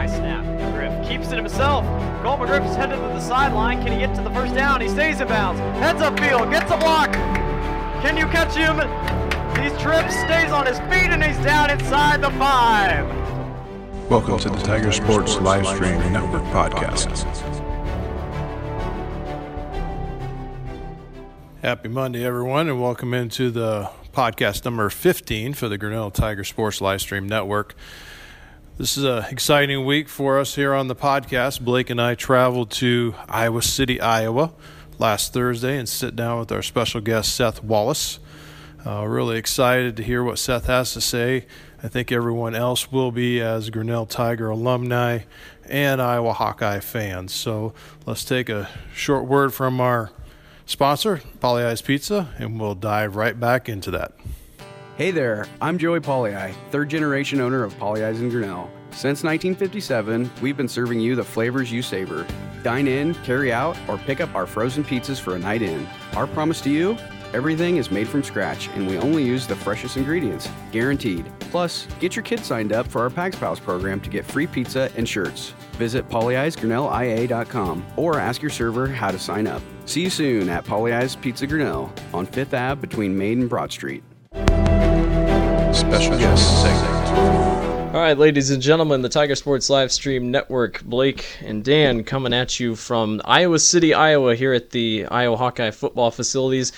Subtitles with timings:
[0.00, 0.42] Nice snap.
[0.46, 1.84] McGriff keeps it himself.
[2.22, 3.82] Cole McGriff is headed to the sideline.
[3.82, 4.80] Can he get to the first down?
[4.80, 5.60] He stays in bounds.
[5.78, 6.50] Heads up field.
[6.50, 7.12] Gets a block.
[7.12, 8.76] Can you catch him?
[9.62, 13.06] He trips, stays on his feet, and he's down inside the five.
[14.08, 17.26] Welcome to the Tiger Sports Live Stream Network podcast.
[21.60, 26.80] Happy Monday, everyone, and welcome into the podcast number 15 for the Grinnell Tiger Sports
[26.80, 27.74] Live Stream Network.
[28.80, 31.60] This is an exciting week for us here on the podcast.
[31.60, 34.54] Blake and I traveled to Iowa City, Iowa
[34.98, 38.20] last Thursday and sit down with our special guest, Seth Wallace.
[38.86, 41.44] Uh, really excited to hear what Seth has to say.
[41.82, 45.24] I think everyone else will be as Grinnell Tiger alumni
[45.68, 47.34] and Iowa Hawkeye fans.
[47.34, 47.74] So
[48.06, 50.10] let's take a short word from our
[50.64, 54.14] sponsor, Pagliai's Pizza, and we'll dive right back into that.
[55.00, 58.70] Hey there, I'm Joey Pagliai, third generation owner of Pagliai's in Grinnell.
[58.90, 62.26] Since 1957, we've been serving you the flavors you savor.
[62.62, 65.88] Dine in, carry out, or pick up our frozen pizzas for a night in.
[66.16, 66.98] Our promise to you
[67.32, 71.32] everything is made from scratch and we only use the freshest ingredients, guaranteed.
[71.50, 74.90] Plus, get your kids signed up for our Pags Pals program to get free pizza
[74.98, 75.54] and shirts.
[75.78, 79.62] Visit polyeyesgrinnellia.com or ask your server how to sign up.
[79.86, 84.02] See you soon at Pagliai's Pizza Grinnell on 5th Ave between Main and Broad Street
[85.80, 87.94] special guest segment.
[87.94, 92.32] All right, ladies and gentlemen, the Tiger Sports Live Stream Network, Blake and Dan coming
[92.32, 96.72] at you from Iowa City, Iowa, here at the Iowa Hawkeye football facilities.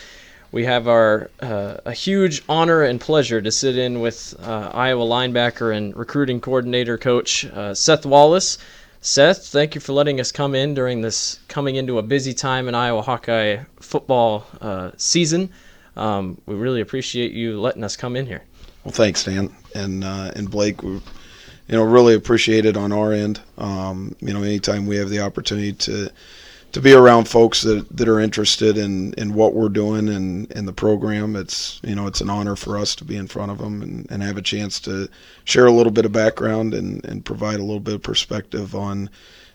[0.50, 5.04] We have our uh, a huge honor and pleasure to sit in with uh, Iowa
[5.04, 8.58] linebacker and recruiting coordinator coach uh, Seth Wallace.
[9.00, 12.68] Seth, thank you for letting us come in during this coming into a busy time
[12.68, 15.50] in Iowa Hawkeye football uh, season.
[15.96, 18.42] Um, we really appreciate you letting us come in here.
[18.84, 20.82] Well, thanks, Dan and uh, and Blake.
[20.82, 21.00] We,
[21.68, 23.40] you know, really appreciate it on our end.
[23.56, 26.10] Um, you know, anytime we have the opportunity to
[26.72, 30.64] to be around folks that, that are interested in, in what we're doing and in
[30.64, 33.58] the program, it's you know it's an honor for us to be in front of
[33.58, 35.08] them and, and have a chance to
[35.44, 39.10] share a little bit of background and, and provide a little bit of perspective on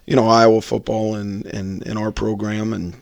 [0.05, 3.01] you know Iowa football and, and, and our program and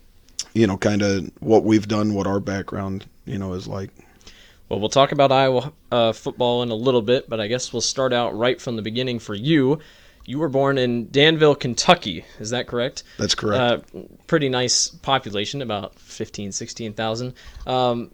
[0.54, 3.92] you know kind of what we've done, what our background you know is like.
[4.70, 7.82] Well, we'll talk about Iowa uh, football in a little bit, but I guess we'll
[7.82, 9.80] start out right from the beginning for you.
[10.26, 12.26] You were born in Danville, Kentucky.
[12.40, 13.04] Is that correct?
[13.20, 13.94] That's correct.
[13.96, 17.34] Uh, pretty nice population, about 15, 16,000.
[17.68, 18.10] Um,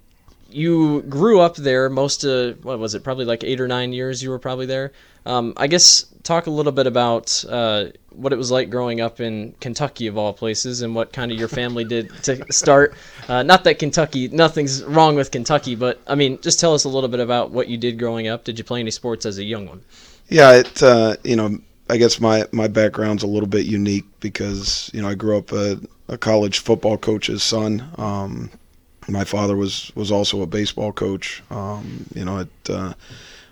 [0.53, 4.21] you grew up there most of, what was it, probably like eight or nine years
[4.21, 4.91] you were probably there.
[5.25, 9.19] Um, I guess talk a little bit about uh, what it was like growing up
[9.19, 12.95] in Kentucky, of all places, and what kind of your family did to start.
[13.27, 16.89] Uh, not that Kentucky, nothing's wrong with Kentucky, but I mean, just tell us a
[16.89, 18.43] little bit about what you did growing up.
[18.43, 19.81] Did you play any sports as a young one?
[20.29, 21.59] Yeah, it uh, you know,
[21.89, 25.51] I guess my my background's a little bit unique because you know I grew up
[25.51, 27.89] a, a college football coach's son.
[27.97, 28.49] Um,
[29.07, 31.41] my father was was also a baseball coach.
[31.49, 32.93] Um, you know, uh,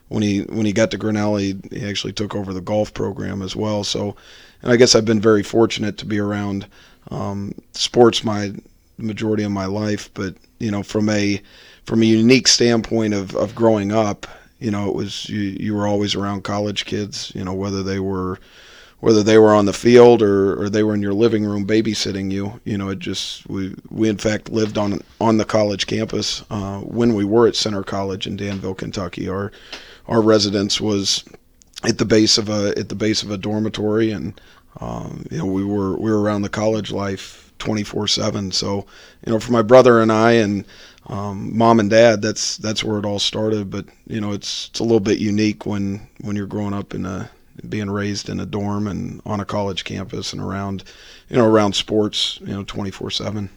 [0.10, 3.42] when he when he got to Grinnell, he, he actually took over the golf program
[3.42, 3.84] as well.
[3.84, 4.16] So,
[4.62, 6.68] and I guess I've been very fortunate to be around
[7.12, 8.54] um, sports my
[8.98, 10.10] majority of my life.
[10.14, 11.42] But you know, from a
[11.86, 14.28] from a unique standpoint of, of growing up,
[14.60, 17.32] you know, it was you, you were always around college kids.
[17.36, 18.40] You know, whether they were
[19.00, 22.32] whether they were on the field or, or they were in your living room babysitting
[22.32, 22.60] you.
[22.66, 26.80] You know, it just we we in fact lived on on the college campus uh,
[26.80, 29.30] when we were at Centre College in Danville, Kentucky.
[29.30, 29.52] Our
[30.08, 31.24] our residence was
[31.84, 34.40] at the base of a at the base of a dormitory, and
[34.82, 38.54] um, you know we were we were around the college life 24/7.
[38.54, 38.86] So
[39.26, 40.66] you know, for my brother and I and
[41.08, 43.70] um, mom and dad, that's that's where it all started.
[43.70, 47.06] But you know, it's it's a little bit unique when when you're growing up in
[47.06, 47.30] a
[47.68, 50.84] being raised in a dorm and on a college campus and around
[51.30, 53.50] you know around sports you know 24/7.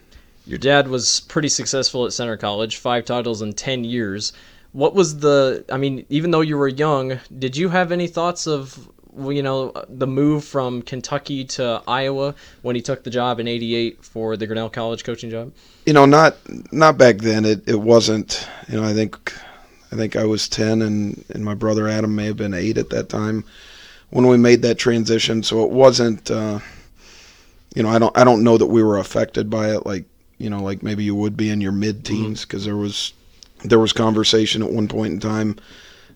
[0.46, 4.32] Your dad was pretty successful at Centre College, five titles in 10 years.
[4.72, 8.46] What was the i mean even though you were young did you have any thoughts
[8.46, 8.88] of
[9.28, 14.02] you know the move from kentucky to iowa when he took the job in 88
[14.02, 15.52] for the grinnell college coaching job?
[15.84, 16.36] You know not
[16.72, 17.44] not back then.
[17.44, 19.32] It, it wasn't you know i think
[19.92, 22.88] i think i was 10 and and my brother adam may have been 8 at
[22.90, 23.44] that time
[24.12, 26.58] when we made that transition so it wasn't uh,
[27.74, 30.04] you know i don't i don't know that we were affected by it like
[30.38, 32.70] you know like maybe you would be in your mid teens because mm-hmm.
[32.70, 33.12] there was
[33.64, 35.56] there was conversation at one point in time,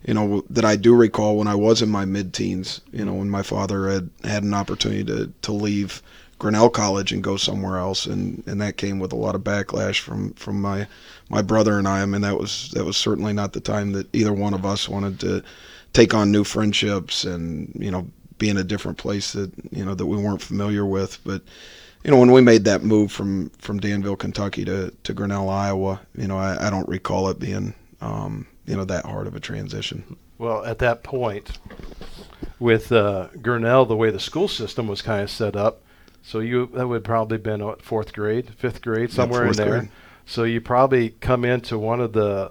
[0.05, 2.81] you know, that I do recall when I was in my mid-teens.
[2.93, 6.03] You know, when my father had had an opportunity to to leave
[6.39, 10.01] Grinnell College and go somewhere else, and and that came with a lot of backlash
[10.01, 10.87] from from my
[11.29, 12.03] my brother and I.
[12.03, 14.89] I mean, that was that was certainly not the time that either one of us
[14.89, 15.43] wanted to
[15.97, 18.07] take on new friendships and you know
[18.39, 21.19] be in a different place that you know that we weren't familiar with.
[21.25, 21.43] But
[22.05, 26.01] you know, when we made that move from from Danville, Kentucky to to Grinnell, Iowa,
[26.17, 29.41] you know, I, I don't recall it being um, you know that hard of a
[29.41, 30.17] transition.
[30.39, 31.59] Well, at that point,
[32.59, 35.83] with uh, Grinnell, the way the school system was kind of set up,
[36.23, 39.79] so you that would probably been what, fourth grade, fifth grade, somewhere yeah, in there.
[39.79, 39.91] Grade.
[40.27, 42.51] So you probably come into one of the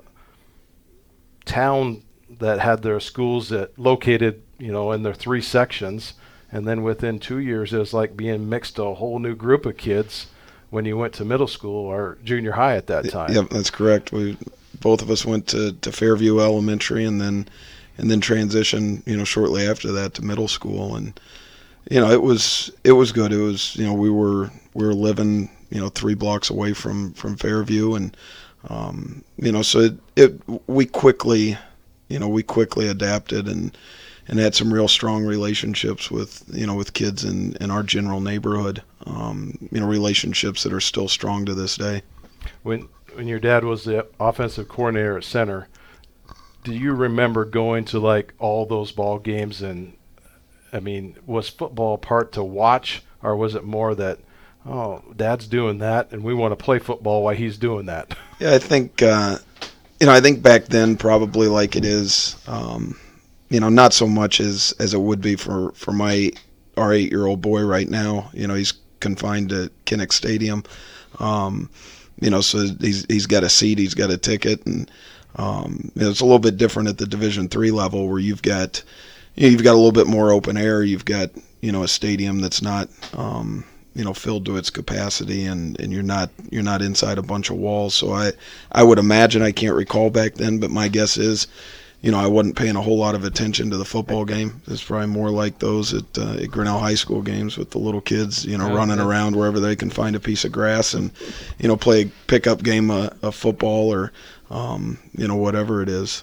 [1.44, 2.05] town
[2.46, 6.14] that had their schools that located, you know, in their three sections,
[6.52, 9.66] and then within two years, it was like being mixed to a whole new group
[9.66, 10.28] of kids
[10.70, 13.34] when you went to middle school or junior high at that time.
[13.34, 14.12] Yep, that's correct.
[14.12, 14.38] We
[14.80, 17.48] both of us went to, to Fairview Elementary and then
[17.98, 21.20] and then transitioned, you know, shortly after that to middle school and
[21.90, 23.32] you know, it was it was good.
[23.32, 27.14] It was, you know, we were we were living, you know, 3 blocks away from
[27.14, 28.16] from Fairview and
[28.70, 31.58] um, you know, so it, it we quickly,
[32.08, 33.76] you know, we quickly adapted and
[34.28, 38.22] and had some real strong relationships with you know with kids in, in our general
[38.22, 38.82] neighborhood.
[39.06, 42.02] Um, you know, relationships that are still strong to this day.
[42.64, 45.68] When when your dad was the offensive coordinator at Centre,
[46.64, 49.62] do you remember going to like all those ball games?
[49.62, 49.96] And
[50.74, 54.20] I mean, was football part to watch, or was it more that
[54.66, 58.16] oh, dad's doing that, and we want to play football while he's doing that?
[58.40, 59.38] Yeah, I think uh,
[60.00, 62.36] you know, I think back then probably like it is.
[62.48, 62.98] Um,
[63.50, 66.32] you know, not so much as as it would be for for my
[66.78, 68.30] our eight year old boy right now.
[68.34, 70.64] You know, he's confined to Kinnick Stadium.
[71.20, 71.70] Um,
[72.20, 74.90] you know, so he's he's got a seat, he's got a ticket, and
[75.36, 78.42] um, you know, it's a little bit different at the Division three level where you've
[78.42, 78.84] got
[79.36, 80.84] you know, you've got a little bit more open air.
[80.84, 81.30] You've got
[81.62, 83.64] you know a stadium that's not um,
[83.96, 87.50] you know filled to its capacity, and, and you're not you're not inside a bunch
[87.50, 87.96] of walls.
[87.96, 88.32] So I
[88.72, 91.48] I would imagine I can't recall back then, but my guess is
[92.06, 94.62] you know, I wasn't paying a whole lot of attention to the football game.
[94.68, 98.00] It's probably more like those at, uh, at Grinnell High School games with the little
[98.00, 99.08] kids, you know, yeah, running yeah.
[99.08, 101.10] around wherever they can find a piece of grass and,
[101.58, 104.12] you know, play a pickup game of, of football or,
[104.52, 106.22] um, you know, whatever it is.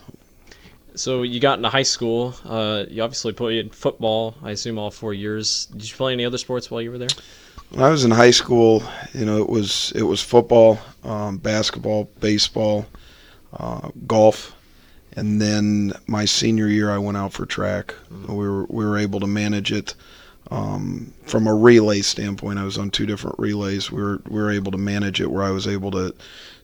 [0.95, 2.37] So you got into high school.
[2.45, 4.37] Uh, you obviously played football.
[4.41, 5.67] I assume all four years.
[5.67, 7.09] Did you play any other sports while you were there?
[7.73, 8.83] When I was in high school,
[9.15, 12.87] you know, it was it was football, um, basketball, baseball,
[13.53, 14.55] uh, golf
[15.15, 17.95] and then my senior year I went out for track.
[18.13, 18.35] Mm-hmm.
[18.35, 19.95] We were we were able to manage it
[20.51, 22.59] um, from a relay standpoint.
[22.59, 23.91] I was on two different relays.
[23.91, 26.15] We were we were able to manage it where I was able to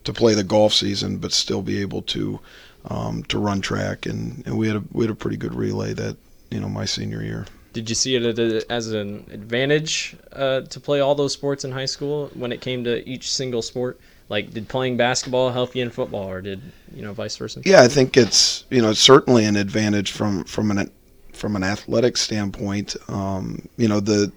[0.05, 2.41] to play the golf season, but still be able to
[2.87, 5.93] um, to run track, and, and we had a we had a pretty good relay
[5.95, 6.17] that
[6.51, 7.47] you know my senior year.
[7.79, 11.87] Did you see it as an advantage uh, to play all those sports in high
[11.87, 14.01] school when it came to each single sport?
[14.31, 16.61] like did playing basketball help you in football or did
[16.95, 17.63] you know vice versa?
[17.65, 20.91] Yeah i think it's you know certainly an advantage from from an
[21.39, 22.97] from an athletic standpoint.
[23.09, 24.31] Um, you know the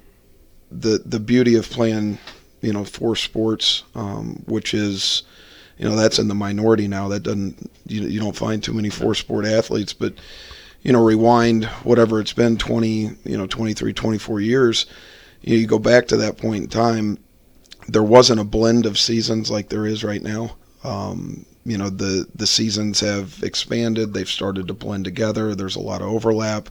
[0.72, 2.20] the the beauty of playing
[2.62, 5.24] you know four sports um, which is
[5.78, 7.10] you know that's in the minority now.
[7.10, 10.14] That doesn't you, you don't find too many four sport athletes but
[10.82, 14.86] you know rewind whatever it's been 20 you know 23 24 years
[15.42, 17.18] you, know, you go back to that point in time
[17.88, 20.56] there wasn't a blend of seasons like there is right now.
[20.84, 24.14] Um, you know, the the seasons have expanded.
[24.14, 25.54] They've started to blend together.
[25.54, 26.70] There's a lot of overlap,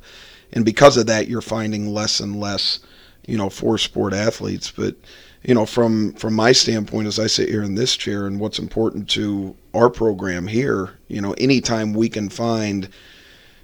[0.53, 2.81] and because of that, you're finding less and less,
[3.27, 4.71] you know, four sport athletes.
[4.71, 4.97] But
[5.43, 8.59] you know, from from my standpoint, as I sit here in this chair, and what's
[8.59, 12.89] important to our program here, you know, anytime we can find,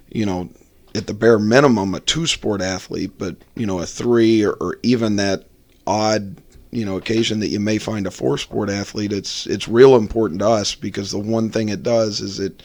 [0.09, 0.49] you know,
[0.95, 4.77] at the bare minimum a two sport athlete, but you know, a three or, or
[4.83, 5.45] even that
[5.85, 6.37] odd
[6.71, 10.41] you know occasion that you may find a four sport athlete it's it's real important
[10.41, 12.61] to us because the one thing it does is it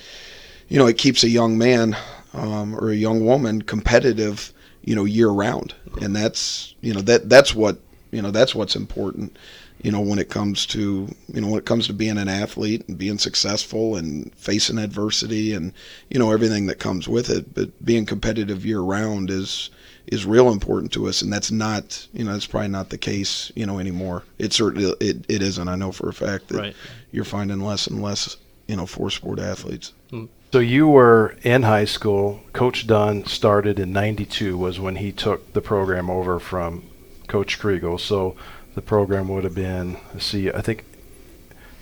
[0.68, 1.96] you know it keeps a young man
[2.34, 5.74] um, or a young woman competitive you know year round.
[6.00, 7.78] And that's you know that that's what
[8.10, 9.36] you know that's what's important
[9.82, 12.86] you know when it comes to you know when it comes to being an athlete
[12.88, 15.72] and being successful and facing adversity and
[16.08, 19.70] you know everything that comes with it but being competitive year round is
[20.06, 23.52] is real important to us, and that's not you know that's probably not the case
[23.54, 24.24] you know anymore.
[24.38, 25.68] It certainly it, it isn't.
[25.68, 26.76] I know for a fact that right.
[27.12, 28.36] you're finding less and less
[28.66, 29.92] you know four sport athletes.
[30.10, 30.26] Hmm.
[30.52, 32.40] So you were in high school.
[32.52, 36.84] Coach Dunn started in '92 was when he took the program over from
[37.28, 37.98] Coach Kriegel.
[37.98, 38.36] So
[38.74, 40.84] the program would have been see I think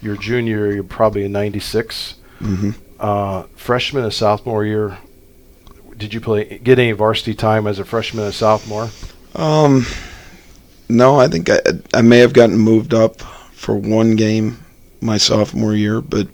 [0.02, 2.16] your junior you're probably in '96.
[2.40, 2.70] Mm-hmm.
[2.99, 4.99] Uh, freshman and sophomore year
[5.97, 8.88] did you play get any varsity time as a freshman and sophomore?
[9.35, 9.85] Um,
[10.88, 11.61] no, I think I
[11.92, 13.20] I may have gotten moved up
[13.52, 14.59] for one game
[15.02, 16.28] my sophomore year, but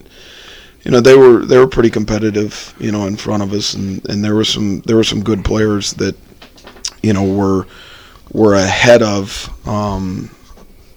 [0.84, 4.08] you know they were they were pretty competitive, you know, in front of us, and,
[4.08, 6.16] and there were some there were some good players that
[7.06, 7.66] you know, were
[8.32, 10.28] were ahead of, um,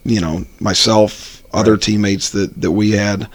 [0.03, 3.27] you know, myself, other teammates that that we had.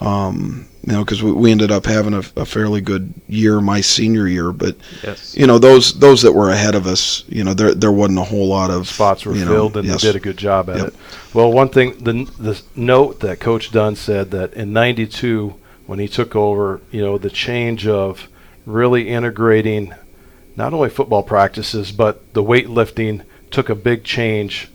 [0.00, 3.80] Um, you know, because we, we ended up having a, a fairly good year my
[3.80, 4.74] senior year, but
[5.04, 5.36] Yes.
[5.36, 8.24] you know those those that were ahead of us, you know, there there wasn't a
[8.24, 10.02] whole lot of spots were you know, filled, and yes.
[10.02, 10.86] they did a good job at Yep.
[10.88, 10.94] it.
[11.34, 15.54] Well, one thing, the the note that Coach Dunn said that in '92,
[15.86, 18.28] when he took over, you know, the change of
[18.66, 19.94] really integrating
[20.56, 24.68] not only football practices but the weightlifting took a big change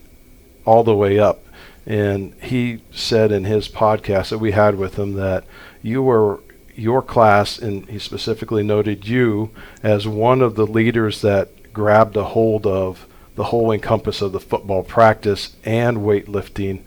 [0.68, 1.46] all the way up.
[1.86, 5.44] And he said in his podcast that we had with him that
[5.82, 6.40] you were
[6.74, 9.50] your class, and he specifically noted you
[9.82, 14.40] as one of the leaders that grabbed a hold of the whole encompass of the
[14.40, 16.82] football practice and weightlifting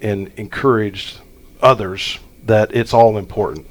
[0.00, 1.20] and encouraged
[1.60, 3.66] others that it's all important.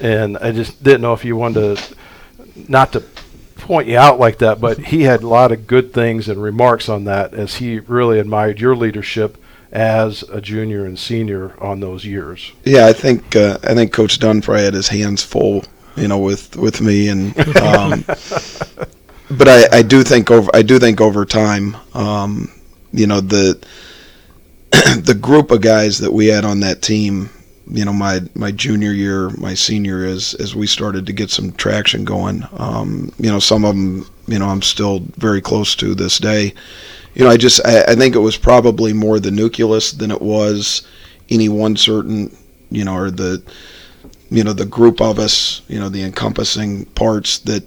[0.00, 1.96] And I just didn't know if you wanted to,
[2.68, 3.00] not to
[3.64, 6.88] point you out like that, but he had a lot of good things and remarks
[6.88, 9.38] on that as he really admired your leadership
[9.72, 12.52] as a junior and senior on those years.
[12.62, 15.64] Yeah, I think uh, I think Coach Dunn probably had his hands full,
[15.96, 18.04] you know, with with me, and um,
[19.30, 22.52] but I, I do think over I do think over time, um,
[22.92, 23.58] you know, the
[24.70, 27.30] the group of guys that we had on that team,
[27.68, 31.52] you know, my my junior year, my senior, as as we started to get some
[31.52, 35.94] traction going, um, you know, some of them, you know, I'm still very close to
[35.94, 36.54] this day.
[37.14, 40.20] You know, I just I, I think it was probably more the nucleus than it
[40.20, 40.86] was
[41.30, 42.36] any one certain,
[42.70, 43.42] you know, or the
[44.30, 47.64] you know the group of us, you know, the encompassing parts that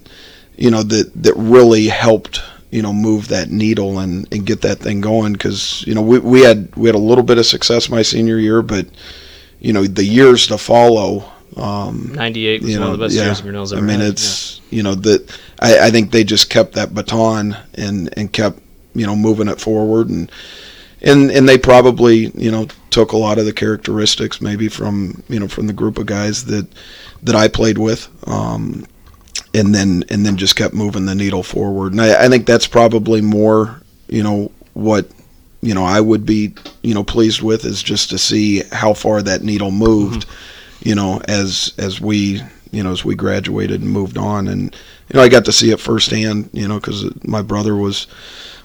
[0.57, 4.79] you know that that really helped you know move that needle and, and get that
[4.79, 7.89] thing going because you know we, we had we had a little bit of success
[7.89, 8.85] my senior year but
[9.59, 13.25] you know the years to follow um, 98 was you one of the best yeah,
[13.25, 14.09] years Grinnell's ever I mean had.
[14.09, 18.59] it's you know that I, I think they just kept that baton and and kept
[18.97, 20.09] you know moving it forward.
[20.09, 20.31] And
[21.01, 25.39] and and they probably you know took a lot of the characteristics maybe from you
[25.39, 26.67] know from the group of guys that
[27.23, 28.85] that I played with um,
[29.53, 31.91] and then and then just kept moving the needle forward.
[31.93, 35.07] And I, I think that's probably more you know what
[35.61, 39.21] you know I would be you know pleased with is just to see how far
[39.21, 40.25] that needle moved
[40.81, 44.47] you know as as we you know as we graduated and moved on.
[44.47, 44.75] And
[45.09, 48.07] you know I got to see it firsthand you know because my brother was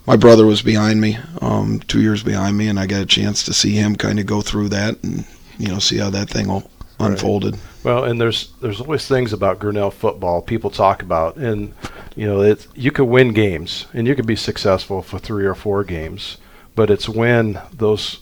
[0.06, 3.44] my brother was behind me, um, two years behind me, and I got a chance
[3.44, 5.24] to see him kind of go through that and
[5.58, 7.56] you know see how that thing all unfolded.
[7.84, 11.74] Well, and there's there's always things about Grinnell football people talk about, and
[12.16, 15.54] you know it's you can win games and you can be successful for three or
[15.54, 16.38] four games,
[16.74, 18.20] but it's when those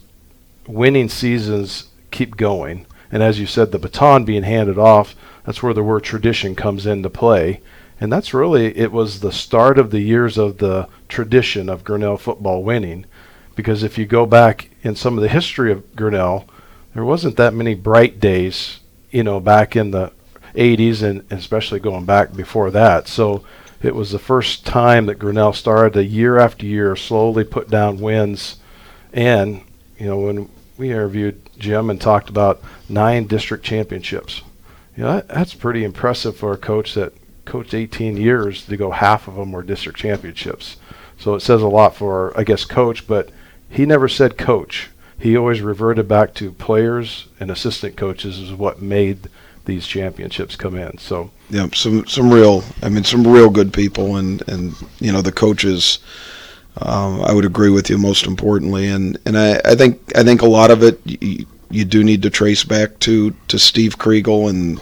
[0.66, 5.14] winning seasons keep going, and as you said, the baton being handed off,
[5.44, 7.60] that's where the word tradition comes into play,
[8.00, 12.16] and that's really it was the start of the years of the tradition of Grinnell
[12.16, 13.06] football winning,
[13.56, 16.48] because if you go back in some of the history of Grinnell,
[16.94, 18.80] there wasn't that many bright days
[19.10, 20.12] you know, back in the
[20.54, 23.08] 80s and especially going back before that.
[23.08, 23.44] So
[23.82, 27.98] it was the first time that Grinnell started to year after year slowly put down
[27.98, 28.58] wins.
[29.12, 29.62] And,
[29.98, 34.42] you know, when we interviewed Jim and talked about nine district championships,
[34.96, 38.90] you know, that, that's pretty impressive for a coach that coached 18 years to go
[38.90, 40.76] half of them were district championships.
[41.18, 43.30] So it says a lot for, I guess, coach, but
[43.68, 48.80] he never said coach he always reverted back to players and assistant coaches is what
[48.80, 49.28] made
[49.64, 50.98] these championships come in.
[50.98, 55.22] So yeah, some some real, I mean, some real good people, and and you know
[55.22, 55.98] the coaches.
[56.82, 60.42] Um, I would agree with you most importantly, and and I, I think I think
[60.42, 64.48] a lot of it you, you do need to trace back to to Steve Kriegel
[64.48, 64.80] and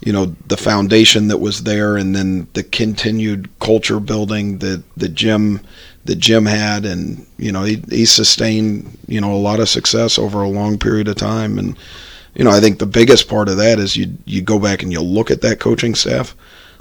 [0.00, 5.08] you know the foundation that was there, and then the continued culture building that the
[5.08, 5.60] Jim
[6.04, 10.18] that Jim had, and you know he he sustained you know a lot of success
[10.18, 11.76] over a long period of time, and
[12.36, 14.92] you know I think the biggest part of that is you you go back and
[14.92, 16.36] you look at that coaching staff,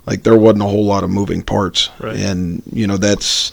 [0.05, 2.15] like there wasn't a whole lot of moving parts, Right.
[2.17, 3.51] and you know that's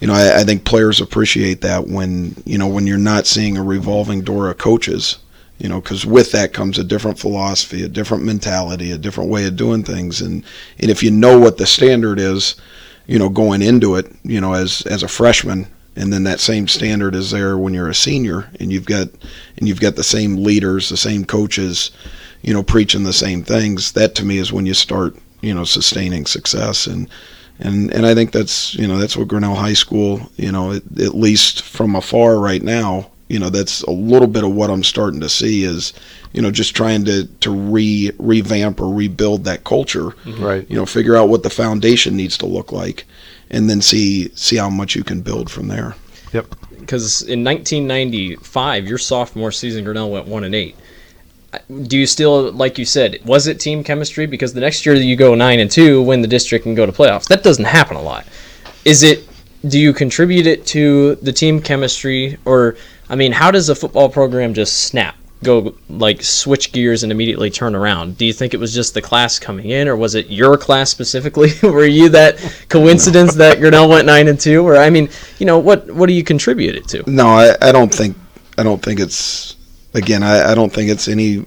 [0.00, 3.56] you know I, I think players appreciate that when you know when you're not seeing
[3.56, 5.18] a revolving door of coaches.
[5.60, 9.44] You know, because with that comes a different philosophy, a different mentality, a different way
[9.44, 10.44] of doing things, and
[10.78, 12.54] and if you know what the standard is,
[13.08, 15.66] you know, going into it, you know, as as a freshman,
[15.98, 19.08] and then that same standard is there when you're a senior, and you've got
[19.56, 21.90] and you've got the same leaders, the same coaches,
[22.40, 23.92] you know, preaching the same things.
[23.92, 27.08] That to me is when you start, you know, sustaining success, and
[27.58, 31.00] and and I think that's you know that's what Grinnell High School, you know, at,
[31.00, 34.84] at least from afar right now, you know, that's a little bit of what I'm
[34.84, 35.92] starting to see is,
[36.32, 40.64] you know, just trying to to re revamp or rebuild that culture right.
[40.70, 43.04] you know figure out what the foundation needs to look like
[43.50, 45.94] and then see see how much you can build from there.
[46.32, 46.46] Yep.
[46.78, 50.76] Because in 1995, your sophomore season, Grinnell went one and eight.
[51.86, 54.26] Do you still, like you said, was it team chemistry?
[54.26, 56.92] Because the next year you go nine and two, win the district, and go to
[56.92, 57.26] playoffs.
[57.28, 58.26] That doesn't happen a lot.
[58.84, 59.26] Is it?
[59.66, 62.76] Do you contribute it to the team chemistry, or
[63.08, 65.16] I mean, how does a football program just snap?
[65.42, 68.18] Go like switch gears and immediately turn around?
[68.18, 70.90] Do you think it was just the class coming in, or was it your class
[70.90, 71.50] specifically?
[71.62, 74.66] Were you that coincidence that Grinnell went nine and two?
[74.66, 77.08] Or I mean, you know, what what do you contribute it to?
[77.10, 78.16] No, I, I don't think
[78.56, 79.56] I don't think it's
[79.94, 81.44] again I, I don't think it's any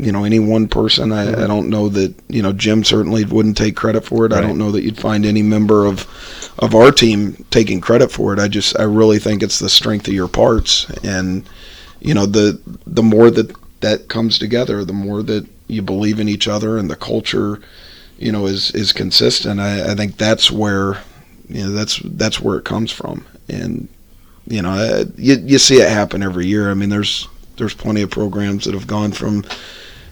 [0.00, 1.12] you know any one person.
[1.12, 1.46] I, I mm-hmm.
[1.46, 4.32] don't know that you know Jim certainly wouldn't take credit for it.
[4.32, 6.06] I don't know that you'd find any member of
[6.58, 8.38] of our team taking credit for it.
[8.38, 11.48] I just I really think it's the strength of your parts and
[12.00, 16.28] you know the the more that that comes together, the more that you believe in
[16.28, 17.60] each other and the culture
[18.18, 19.60] you know is is consistent.
[19.60, 20.98] I, I think that's where
[21.48, 23.88] you know that's that's where it comes from and
[24.46, 26.70] you know you you see it happen every year.
[26.70, 29.44] I mean there's there's plenty of programs that have gone from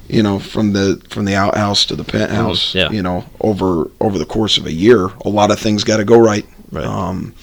[0.08, 2.90] you know from the from the outhouse to the penthouse yeah.
[2.90, 6.04] you know over over the course of a year a lot of things got to
[6.04, 6.84] go right Right.
[6.84, 7.34] um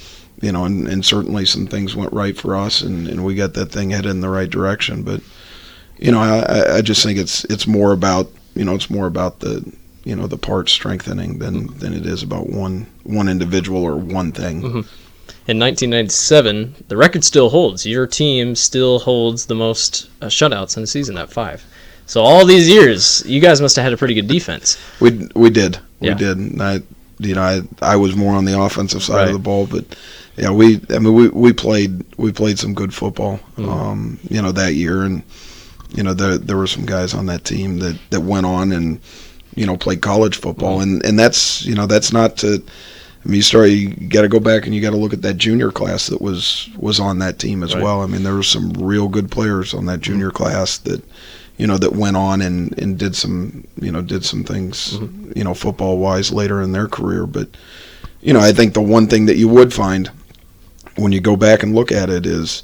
[0.42, 3.54] you know and, and certainly some things went right for us and, and we got
[3.54, 5.22] that thing headed in the right direction but
[5.98, 9.40] you know I, I- just think it's it's more about you know it's more about
[9.40, 9.64] the
[10.04, 14.32] you know the part strengthening than than it is about one one individual or one
[14.32, 14.86] thing
[15.48, 17.86] In 1997, the record still holds.
[17.86, 21.64] Your team still holds the most uh, shutouts in a season at five.
[22.08, 24.78] So all these years, you guys must have had a pretty good defense.
[25.00, 26.38] We we did we did.
[26.38, 26.82] And I
[27.20, 29.28] you know I I was more on the offensive side Right.
[29.28, 29.86] of the ball, but
[30.38, 33.40] yeah we I mean we we played we played some good football.
[33.58, 33.70] Mm-hmm.
[33.70, 35.24] Um, you know that year, and
[35.94, 39.00] you know there there were some guys on that team that that went on and
[39.56, 40.94] you know played college football, Mm-hmm.
[40.96, 42.62] and and that's you know that's not to.
[43.24, 43.70] I mean, you start.
[43.72, 46.22] You got to go back and you got to look at that junior class that
[46.22, 47.84] was was on that team as Right.
[47.84, 48.02] well.
[48.02, 51.02] I mean, there were some real good players on that junior class that,
[51.58, 55.00] you know, that went on and, and did some, you know, did some things,
[55.36, 57.26] you know, football wise later in their career.
[57.26, 57.50] But,
[58.22, 60.12] you know, I think the one thing that you would find
[60.98, 62.64] when you go back and look at it is,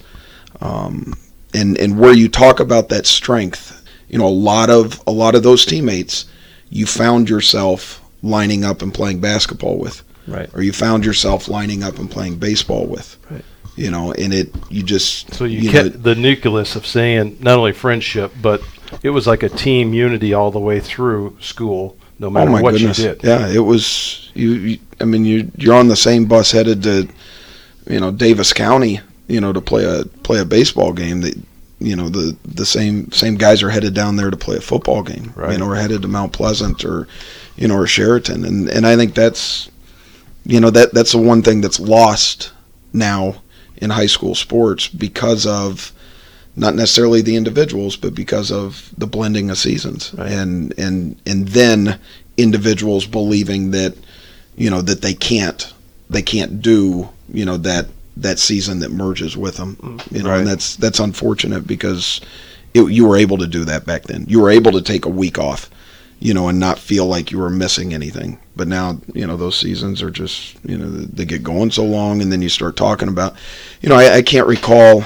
[0.62, 1.14] um,
[1.54, 5.36] and and where you talk about that strength, you know, a lot of a lot
[5.36, 6.26] of those teammates,
[6.70, 10.50] you found yourself lining up and playing basketball with Right.
[10.54, 13.18] or you found yourself lining up and playing baseball with.
[13.30, 13.44] Right.
[13.76, 17.58] You know, and it you just So you, know, kept the nucleus of saying not
[17.58, 18.62] only friendship, but
[19.02, 22.62] it was like a team unity all the way through school, no oh matter my
[22.62, 23.24] what goodness, you did.
[23.24, 24.80] yeah, it was you, you.
[25.00, 27.08] I mean, you you're on the same bus headed to,
[27.88, 31.22] you know, Davis County, you know, to play a play a baseball game.
[31.22, 31.36] That
[31.80, 35.04] you know the the same same guys are headed down there to play a football
[35.04, 35.34] game.
[35.36, 35.54] Right.
[35.54, 37.08] You know, or headed to Mount Pleasant or,
[37.58, 39.70] you know, or Sheraton, and and I think that's,
[40.46, 42.52] you know, that that's the one thing that's lost
[42.94, 43.42] now
[43.78, 45.92] in high school sports because of
[46.56, 50.32] not necessarily the individuals, but because of the blending of seasons, Right.
[50.32, 52.00] and and and then
[52.38, 53.96] individuals believing that
[54.56, 55.74] you know that they can't
[56.12, 60.30] they can't do you know that that season that merges with them, mm, you know,
[60.30, 60.40] Right.
[60.40, 62.20] and that's that's unfortunate because
[62.74, 64.26] it, you were able to do that back then.
[64.28, 65.70] You were able to take a week off,
[66.20, 68.38] you know, and not feel like you were missing anything.
[68.56, 72.22] But now, you know, those seasons are just, you know, they get going so long,
[72.22, 73.36] and then you start talking about,
[73.82, 75.04] you know, I, I can't recall,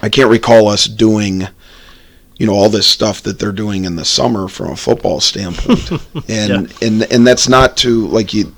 [0.00, 1.48] I can't recall us doing,
[2.38, 5.90] you know, all this stuff that they're doing in the summer from a football standpoint,
[6.28, 8.54] and and and that's not to like you,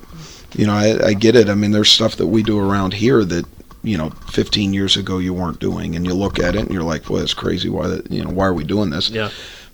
[0.57, 1.49] you know, I, I get it.
[1.49, 3.45] I mean, there's stuff that we do around here that.
[3.83, 6.83] You know, 15 years ago you weren't doing, and you look at it and you're
[6.83, 7.69] like, "Well, that's crazy.
[7.69, 9.31] Why, that, you know, why are we doing this?" Yeah.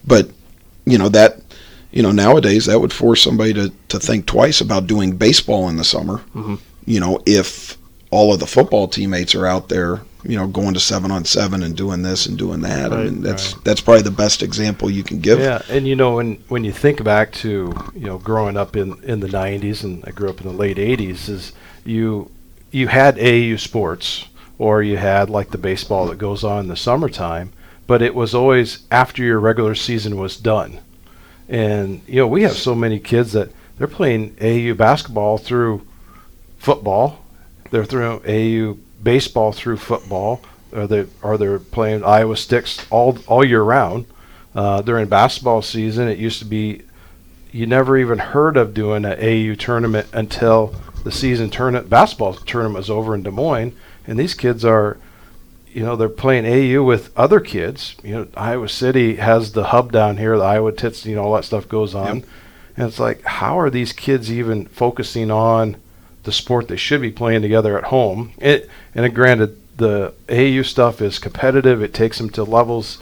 [0.06, 0.28] but
[0.84, 1.40] you know that
[1.92, 5.76] you know nowadays that would force somebody to, to think twice about doing baseball in
[5.76, 6.58] the summer Mhm.
[6.84, 7.78] you know if
[8.10, 11.62] all of the football teammates are out there you know going to seven on seven
[11.62, 12.92] and doing this and doing that.
[12.92, 15.40] I mean that's that's probably the best example you can give.
[15.40, 19.02] Yeah, and you know when when you think back to you know growing up in
[19.04, 21.52] in the '90s, and I grew up in the late '80s, is
[21.84, 22.30] you
[22.70, 26.76] you had AAU sports, or you had like the baseball that goes on in the
[26.76, 27.52] summertime,
[27.86, 30.80] but it was always after your regular season was done.
[31.48, 35.84] And you know we have so many kids that they're playing AAU basketball through
[36.58, 37.24] football,
[37.72, 40.40] they're through AAU baseball through football,
[40.72, 44.06] or they or they're playing Iowa sticks all all year round.
[44.54, 46.82] Uh, during basketball season, it used to be
[47.52, 52.78] you never even heard of doing an AU tournament until the season tournament basketball tournament
[52.78, 53.74] was over in Des Moines,
[54.06, 54.96] and these kids are,
[55.68, 57.96] you know, they're playing AU with other kids.
[58.02, 61.34] You know, Iowa City has the hub down here, the Iowa Tits, you know, all
[61.34, 62.24] that stuff goes on,
[62.76, 65.76] And it's like, how are these kids even focusing on
[66.24, 68.32] the sport they should be playing together at home?
[68.38, 71.82] It, and granted, the AAU stuff is competitive.
[71.82, 72.98] It takes them to levels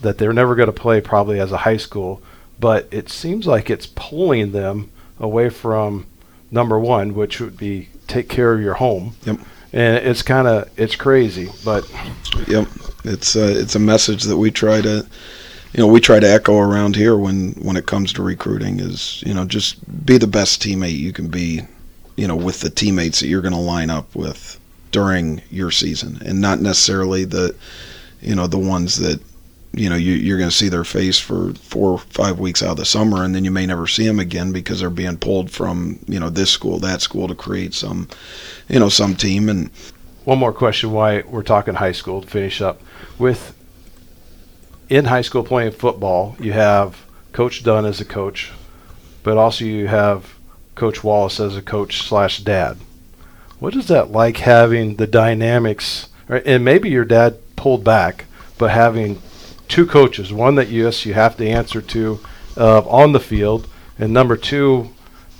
[0.00, 2.22] that they're never going to play probably as a high school.
[2.58, 6.06] But it seems like it's pulling them away from
[6.50, 9.14] number one, which would be take care of your home.
[9.24, 9.40] Yep.
[9.72, 11.84] And it's kind of it's crazy, but
[12.46, 12.68] yep,
[13.04, 15.04] it's a, it's a message that we try to
[15.72, 19.22] you know we try to echo around here when when it comes to recruiting is
[19.26, 21.62] you know just be the best teammate you can be
[22.16, 24.58] you know with the teammates that you're going to line up with
[24.90, 27.54] during your season and not necessarily the
[28.20, 29.20] you know the ones that
[29.72, 32.72] you know you, you're going to see their face for four or five weeks out
[32.72, 35.50] of the summer and then you may never see them again because they're being pulled
[35.50, 38.08] from you know this school that school to create some
[38.68, 39.70] you know some team and
[40.24, 42.80] one more question why we're talking high school to finish up.
[43.18, 43.54] With
[44.88, 48.50] in high school playing football, you have Coach Dunn as a coach,
[49.22, 50.33] but also you have
[50.74, 52.78] Coach Wallace as a coach slash dad.
[53.58, 56.08] What is that like having the dynamics?
[56.28, 56.42] Right?
[56.44, 58.26] And maybe your dad pulled back,
[58.58, 59.20] but having
[59.68, 62.20] two coaches, one that yes you have to answer to
[62.56, 64.90] uh, on the field, and number two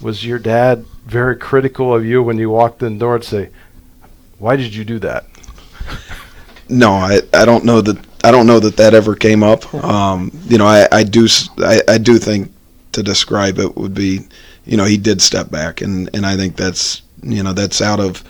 [0.01, 3.51] was your dad very critical of you when you walked in the door and say,
[4.38, 5.27] "Why did you do that?"
[6.68, 9.73] No, I, I don't know that I don't know that that ever came up.
[9.75, 12.51] Um, you know, I, I do I, I do think
[12.92, 14.20] to describe it would be,
[14.64, 18.00] you know, he did step back, and and I think that's you know that's out
[18.00, 18.24] of,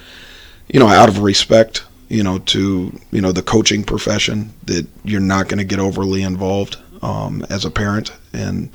[0.69, 5.21] you know, out of respect, you know, to you know the coaching profession that you're
[5.21, 8.71] not going to get overly involved um, as a parent, and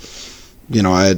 [0.70, 1.16] you know I.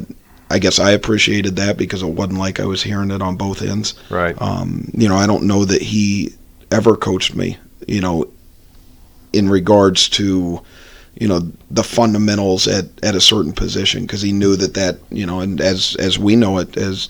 [0.49, 3.62] I guess I appreciated that because it wasn't like I was hearing it on both
[3.62, 3.93] ends.
[4.10, 4.36] Right.
[4.41, 6.34] Um, you know, I don't know that he
[6.69, 7.58] ever coached me.
[7.88, 8.30] You know,
[9.32, 10.62] in regards to
[11.21, 15.23] you know the fundamentals at, at a certain position because he knew that that you
[15.23, 17.10] know and as as we know it as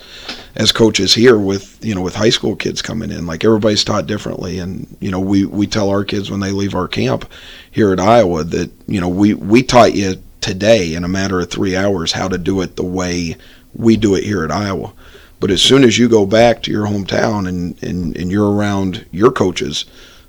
[0.54, 4.06] as coaches here with you know with high school kids coming in like everybody's taught
[4.06, 4.58] differently.
[4.58, 7.24] And you know we we tell our kids when they leave our camp
[7.70, 11.50] here at Iowa that you know we we taught you today in a matter of
[11.50, 13.34] 3 hours how to do it the way
[13.74, 14.92] we do it here at Iowa.
[15.40, 19.06] But as soon as you go back to your hometown and and, and you're around
[19.10, 19.86] your coaches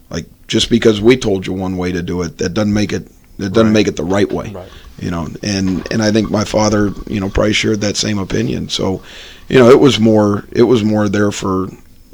[0.09, 3.11] like just because we told you one way to do it, that doesn't make it
[3.43, 3.73] that doesn't right.
[3.73, 4.51] make it the right way.
[4.51, 4.69] Right.
[4.99, 8.69] You know, and and I think my father, you know, probably shared that same opinion.
[8.69, 9.01] So,
[9.49, 11.67] you know, it was more it was more there for,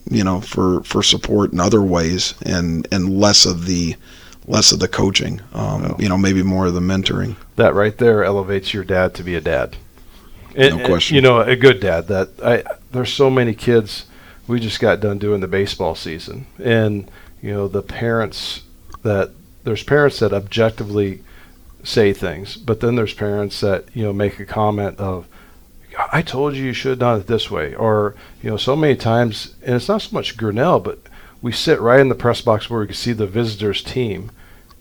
[0.09, 3.95] you know, for for support in other ways, and and less of the
[4.47, 5.41] less of the coaching.
[5.53, 7.35] Um, You know, maybe more of the mentoring.
[7.55, 9.75] That right there elevates your dad to be a dad.
[10.55, 11.15] And, no question.
[11.15, 12.07] You know, a good dad.
[12.07, 14.05] That I there's so many kids.
[14.47, 17.11] We just got done doing the baseball season, and
[17.41, 18.63] you know the parents
[19.03, 19.31] that
[19.63, 21.21] there's parents that objectively
[21.83, 25.27] say things, but then there's parents that you know make a comment of,
[26.11, 29.75] "I told you you should it this way," or you know, so many times, and
[29.75, 30.99] it's not so much Grinnell, but
[31.41, 34.31] we sit right in the press box where we can see the visitors' team,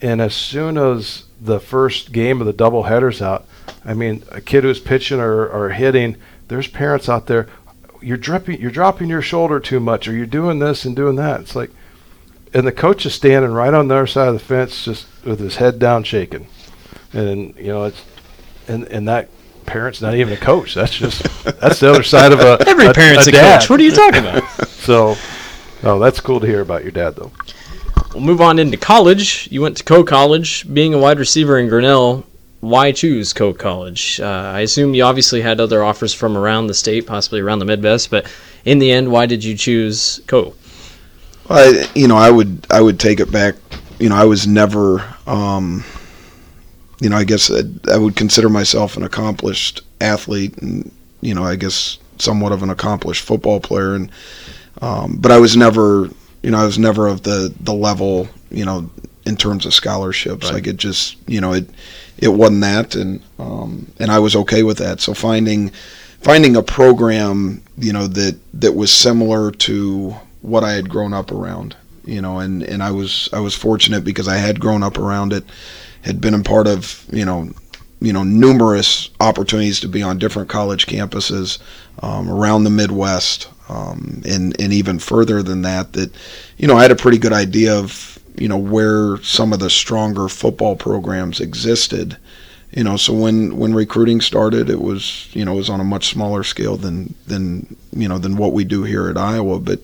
[0.01, 3.47] and as soon as the first game of the double headers out,
[3.85, 6.17] I mean, a kid who's pitching or, or hitting,
[6.49, 7.49] there's parents out there.
[8.01, 11.41] You're dropping, you're dropping your shoulder too much, or you're doing this and doing that.
[11.41, 11.71] It's like,
[12.54, 15.40] and the coach is standing right on the other side of the fence, just with
[15.40, 16.46] his head down, shaking.
[17.12, 18.04] And you know, it's
[18.66, 19.28] and and that
[19.66, 20.74] parent's not even a coach.
[20.74, 21.22] That's just
[21.61, 23.70] that's the other side of a every a, parent's a, a coach.
[23.70, 24.48] What are you talking about?
[24.68, 25.16] so,
[25.82, 27.32] oh, that's cool to hear about your dad, though.
[28.12, 29.48] We'll move on into college.
[29.50, 32.24] You went to Coe College, being a wide receiver in Grinnell.
[32.61, 34.18] Why choose Coe College?
[34.18, 37.64] Uh, I assume you obviously had other offers from around the state, possibly around the
[37.64, 38.26] Midwest, but
[38.64, 40.54] in the end, why did you choose Coe?
[41.50, 43.54] I, you know, I would, I would take it back.
[43.98, 45.84] You know, I was never, um,
[47.00, 51.44] you know, I guess I, I would consider myself an accomplished athlete, and you know,
[51.44, 54.11] I guess somewhat of an accomplished football player, and
[54.82, 56.08] um, but I was never,
[56.42, 58.90] you know, I was never of the the level, you know,
[59.26, 60.46] in terms of scholarships.
[60.46, 60.54] Right.
[60.54, 61.68] Like it just, you know, it
[62.18, 65.00] it wasn't that, and um, and I was okay with that.
[65.00, 65.70] So finding
[66.20, 71.31] finding a program, you know, that that was similar to what I had grown up
[71.31, 74.98] around, you know, and, and I was I was fortunate because I had grown up
[74.98, 75.44] around it,
[76.03, 77.51] had been a part of you know,
[78.01, 81.59] you know numerous opportunities to be on different college campuses
[82.03, 85.92] um, around the Midwest, um, and and even further than that.
[85.94, 86.14] That
[86.57, 89.70] you know I had a pretty good idea of you know where some of the
[89.70, 92.16] stronger football programs existed
[92.72, 95.85] you know so when when recruiting started it was you know it was on a
[95.85, 99.81] much smaller scale than than you know than what we do here at Iowa but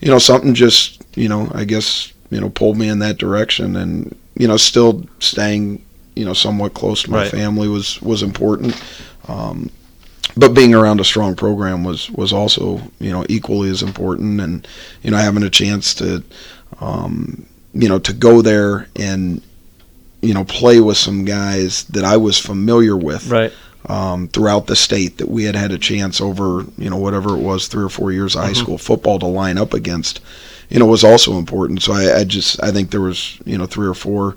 [0.00, 3.76] you know, something just, you know, I guess, you know, pulled me in that direction
[3.76, 5.84] and, you know, still staying,
[6.14, 7.30] you know, somewhat close to my right.
[7.30, 8.80] family was, was important.
[9.26, 9.70] Um,
[10.36, 14.66] but being around a strong program was was also you know equally as important, and
[15.02, 16.22] you know having a chance to
[16.80, 19.42] um, you know to go there and
[20.20, 23.28] you know play with some guys that I was familiar with.
[23.28, 23.52] Right.
[23.88, 27.40] Um, throughout the state that we had had a chance over, you know, whatever it
[27.40, 28.56] was, three or four years of high Mhm.
[28.56, 30.20] school football to line up against,
[30.68, 31.80] you know, was also important.
[31.82, 34.36] So I, I just, I think there was, you know, three or four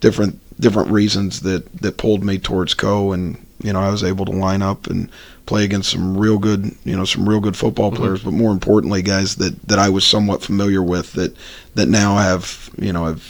[0.00, 3.10] different different reasons that that pulled me towards Coe.
[3.12, 5.08] And you know, I was able to line up and
[5.46, 7.96] play against some real good, you know, some real good football Mhm.
[7.96, 11.34] players, but more importantly, guys that that I was somewhat familiar with that
[11.74, 13.22] that now have, you know, have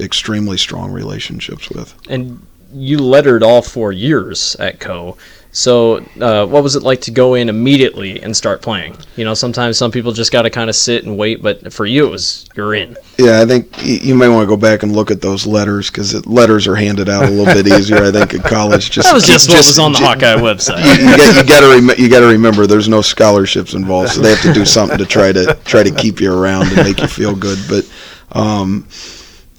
[0.00, 1.94] extremely strong relationships with.
[2.08, 2.40] And
[2.74, 5.16] you lettered all four years at Coe.
[5.52, 8.96] So, uh, what was it like to go in immediately and start playing?
[9.14, 11.86] You know, sometimes some people just got to kind of sit and wait, but for
[11.86, 12.96] you, it was you're in.
[13.18, 16.26] Yeah, I think you may want to go back and look at those letters because
[16.26, 18.02] letters are handed out a little bit easier.
[18.02, 18.90] I think at college.
[18.90, 20.82] Just That was just, what was on the Hawkeye website.
[20.98, 24.30] You, you got to rem- you got to remember there's no scholarships involved, so they
[24.30, 27.06] have to do something to try to try to keep you around and make you
[27.06, 27.60] feel good.
[27.68, 27.88] But
[28.32, 28.88] um,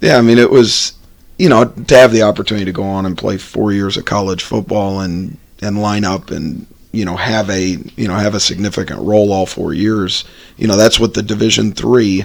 [0.02, 0.92] yeah, I mean it was
[1.38, 4.42] you know to have the opportunity to go on and play four years of college
[4.42, 9.00] football and and line up and you know have a you know have a significant
[9.00, 10.24] role all four years.
[10.56, 12.24] You know that's what the Division three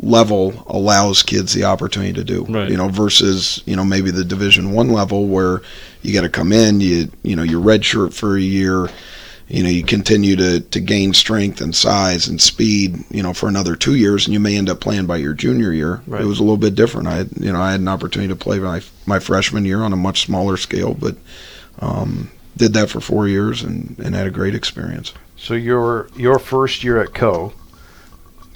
[0.00, 2.44] level allows kids the opportunity to do.
[2.44, 2.70] Right.
[2.70, 5.62] You know versus you know maybe the Division one level where
[6.02, 8.88] you got to come in you you know you're redshirt for a year
[9.48, 13.48] you know you continue to to gain strength and size and speed you know for
[13.48, 16.22] another two years and you may end up playing by your junior year Right.
[16.22, 18.36] it was a little bit different i had you know i had an opportunity to
[18.36, 21.16] play my my freshman year on a much smaller scale but
[21.80, 26.38] um did that for four years and and had a great experience So your your
[26.38, 27.52] first year at Coe.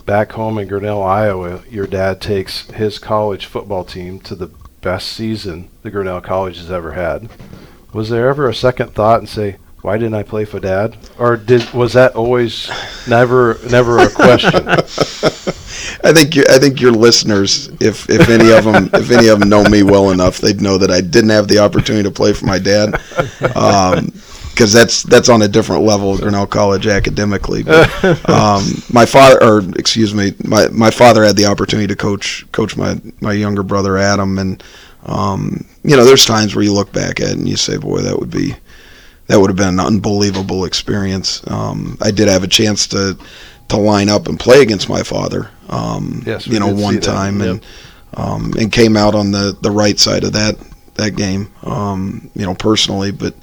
[0.06, 4.50] Back home in Grinnell, Iowa, your dad takes his college football team to the
[4.80, 7.28] best season the Grinnell College has ever had.
[7.92, 11.36] Was there ever a second thought and say, "Why didn't I play for dad?" Or
[11.36, 12.70] did was that always
[13.08, 14.68] never never a question?
[16.02, 19.40] I think you, I think your listeners, if if any of them if any of
[19.40, 22.32] them know me well enough, they'd know that I didn't have the opportunity to play
[22.32, 22.92] for my dad,
[24.50, 27.64] because that's that's on a different level of Grinnell College academically.
[27.70, 32.46] But, um, my father, or excuse me, my my father had the opportunity to coach
[32.52, 34.62] coach my my younger brother Adam, and
[35.06, 38.00] um, you know, there's times where you look back at it and you say, boy,
[38.02, 38.54] that would be
[39.30, 41.40] that would have been an unbelievable experience.
[41.46, 43.16] Um, I did have a chance to
[43.68, 45.48] to line up and play against my father.
[45.68, 47.48] Um, Yes, you know, one time, Yep.
[47.48, 47.66] and
[48.14, 50.56] um, and came out on the the right side of that
[50.94, 51.52] that game.
[51.62, 53.34] Um, you know, personally, but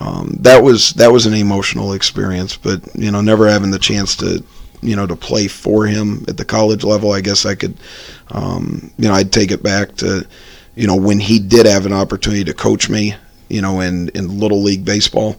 [0.00, 2.56] um, that was that was an emotional experience.
[2.56, 4.42] But you know, never having the chance to
[4.80, 7.76] you know to play for him at the college level, I guess I could.
[8.30, 10.26] Um, you know, I'd take it back to
[10.76, 13.14] you know when he did have an opportunity to coach me.
[13.48, 15.36] You know, in in little league baseball.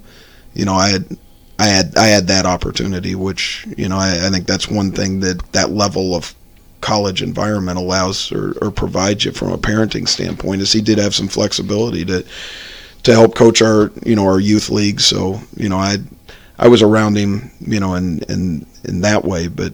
[0.54, 1.17] You know, I had
[1.60, 5.20] I had I had that opportunity, which you know I, I think that's one thing
[5.22, 6.36] that that level of
[6.82, 10.62] college environment allows or, or provides you from a parenting standpoint.
[10.62, 12.26] Is he did have some flexibility to
[13.04, 15.00] to help coach our you know our youth league.
[15.00, 15.98] So you know I
[16.60, 19.74] I was around him you know in in in that way, but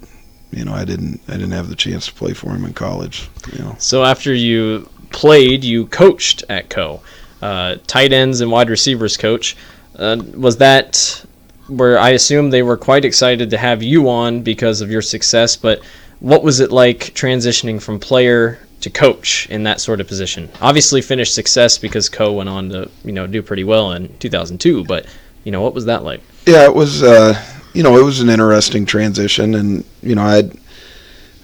[0.51, 3.29] you know I didn't I didn't have the chance to play for him in college.
[3.51, 3.75] You know.
[3.79, 7.01] So after you played, you coached at Coe.
[7.43, 9.57] Uh, tight ends and wide receivers coach.
[9.97, 11.25] Uh, was that
[11.67, 15.57] where I assume they were quite excited to have you on because of your success?
[15.57, 15.83] But
[16.21, 20.49] what was it like transitioning from player to coach in that sort of position?
[20.61, 24.85] Obviously, finished success because Coe went on to you know do pretty well in 2002.
[24.85, 25.05] But
[25.43, 26.21] you know what was that like?
[26.45, 27.03] Yeah, it was.
[27.03, 27.35] Uh,
[27.73, 30.43] you know, it was an interesting transition, and you know, I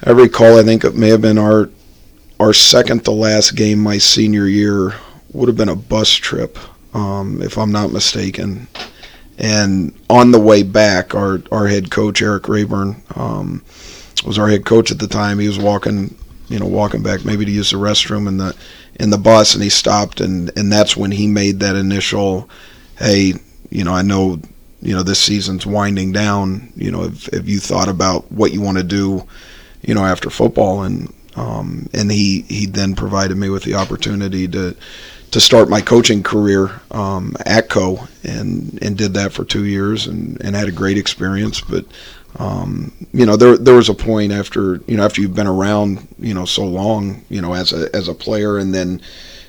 [0.06, 0.58] I recall.
[0.58, 1.70] I think it may have been our
[2.40, 4.94] our second to last game my senior year
[5.34, 6.58] would have been a bus trip,
[6.96, 8.68] um, if I'm not mistaken.
[9.38, 13.63] And on the way back, our our head coach Erik Raeburn um,
[14.26, 15.39] was our head coach at the time.
[15.39, 16.15] He was walking,
[16.50, 18.56] you know, walking back maybe to use the restroom in the
[19.00, 22.50] in the bus, and he stopped, and and that's when he made that initial,
[22.98, 23.34] hey,
[23.70, 24.42] you know, I know
[24.82, 28.62] you know this season's winding down you know have, have you thought about what you
[28.62, 29.26] want to do
[29.82, 34.48] you know after football and um, and he he then provided me with the opportunity
[34.48, 34.76] to
[35.32, 40.08] to start my coaching career um, at Coe and and did that for two years
[40.08, 41.86] and, and had a great experience but
[42.38, 46.08] um, you know there there was a point after you know after you've been around
[46.20, 49.02] you know so long you know as a as a player and then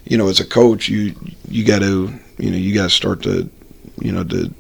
[0.05, 1.15] you know as a coach you
[1.49, 3.49] you got to you know you got to start to
[4.01, 4.53] you know to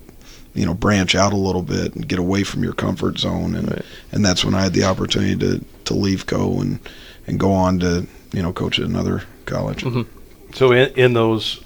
[0.54, 3.70] you know branch out a little bit and get away from your comfort zone and
[3.70, 3.83] Right.
[4.12, 6.78] and that's when I had the opportunity to to leave Coe and
[7.26, 9.83] and go on to you know coach at another college.
[9.85, 10.06] Mhm.
[10.52, 11.62] So in, in those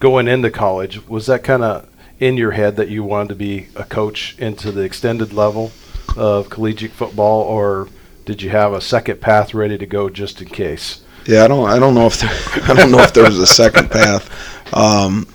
[0.00, 1.88] going into college, was that kind of
[2.20, 5.72] in your head that you wanted to be a coach into the extended level
[6.16, 7.88] of collegiate football, or
[8.24, 11.02] did you have a second path ready to go just in case?
[11.26, 12.30] Yeah, I don't I don't know if there,
[12.68, 14.74] I don't know if there was a second path.
[14.74, 15.26] Um,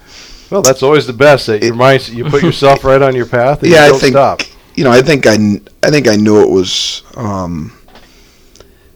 [0.49, 1.47] well, that's always the best.
[1.47, 3.63] That your mind, you put yourself right on your path.
[3.63, 4.41] yeah, I think stop.
[4.75, 5.37] you know I think I
[5.81, 7.03] I think I knew it was.
[7.15, 7.73] Um,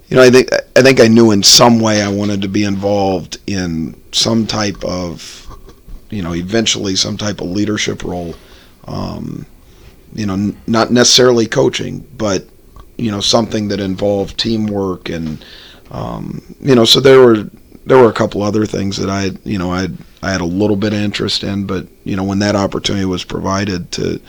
[0.09, 2.63] you know, I think I think I knew in some way I wanted to be
[2.63, 5.47] involved in some type of,
[6.09, 8.33] you know, eventually some type of leadership role.
[8.85, 9.45] Um,
[10.13, 12.47] you know, n- not necessarily coaching, but
[12.97, 15.43] you know, something that involved teamwork and,
[15.91, 17.49] um, you know, so there were
[17.85, 19.89] there were a couple other things that I, you know, I
[20.23, 23.25] I had a little bit of interest in, but you know, when that opportunity was
[23.25, 24.21] provided to,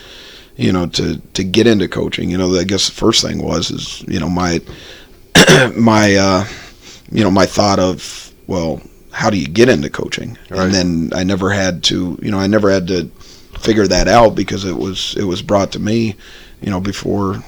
[0.56, 3.70] you know, to to get into coaching, you know, I guess the first thing was
[3.70, 4.60] is you know my
[5.76, 6.46] my uh,
[7.10, 8.80] you know my thought of well
[9.12, 10.38] how do you get into coaching?
[10.50, 10.60] Right.
[10.60, 13.06] and then i never had to you know i never had to
[13.58, 16.14] figure that out because it was it was brought to me
[16.60, 17.42] you know before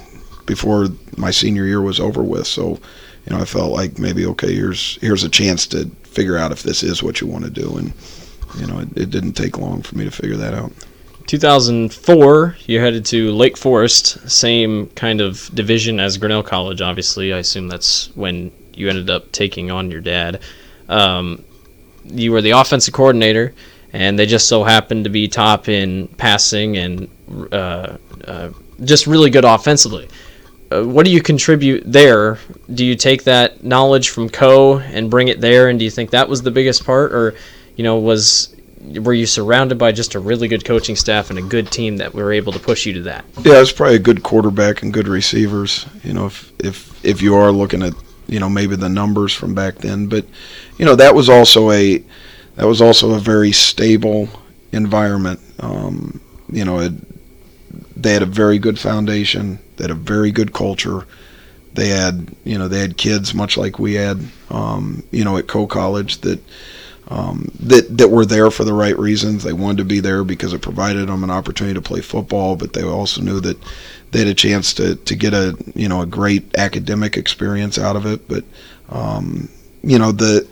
[0.46, 2.46] before my senior year was over with.
[2.46, 2.80] So
[3.26, 6.62] you know i felt like maybe okay here's here's a chance to figure out if
[6.62, 7.76] this is what you want to do.
[7.76, 7.92] And
[8.58, 10.72] you know it, it didn't take long for me to figure that out
[11.26, 17.32] 2004, you headed to Lake Forest, same kind of division as Grinnell College, obviously.
[17.32, 20.40] I assume that's when you ended up taking on your dad.
[20.88, 21.44] Um,
[22.04, 23.54] you were the offensive coordinator,
[23.92, 27.08] and they just so happened to be top in passing and
[27.52, 28.50] uh, uh,
[28.84, 30.08] just really good offensively.
[30.72, 32.38] Uh, what do you contribute there?
[32.72, 36.10] Do you take that knowledge from Coe and bring it there, and do you think
[36.10, 37.34] that was the biggest part, or
[37.76, 41.42] you know was were you surrounded by just a really good coaching staff and a
[41.42, 43.24] good team that were able to push you to that?
[43.42, 45.86] Yeah, it's probably a good quarterback and good receivers.
[46.02, 47.94] You know, if if if you are looking at
[48.26, 50.24] you know maybe the numbers from back then, but
[50.78, 52.02] you know that was also a
[52.56, 54.28] that was also a very stable
[54.72, 55.40] environment.
[55.60, 56.92] Um, you know, it,
[58.02, 59.58] they had a very good foundation.
[59.76, 61.06] They had a very good culture.
[61.74, 64.20] They had you know they had kids much like we had.
[64.48, 66.40] Um, you know, at Coe College that
[67.10, 69.42] um, that that were there for the right reasons.
[69.42, 72.72] They wanted to be there because it provided them an opportunity to play football, but
[72.72, 73.58] they also knew that
[74.12, 77.96] they had a chance to, to get a you know a great academic experience out
[77.96, 78.28] of it.
[78.28, 78.44] But
[78.88, 79.48] um,
[79.82, 80.46] you know the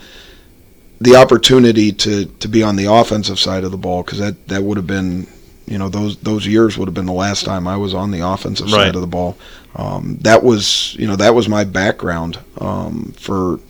[1.00, 4.62] the opportunity to, to be on the offensive side of the ball because that, that
[4.62, 5.28] would have been
[5.66, 8.26] you know those those years would have been the last time I was on the
[8.26, 8.86] offensive right.
[8.86, 9.38] side of the ball.
[9.76, 13.60] Um, that was you know that was my background um, for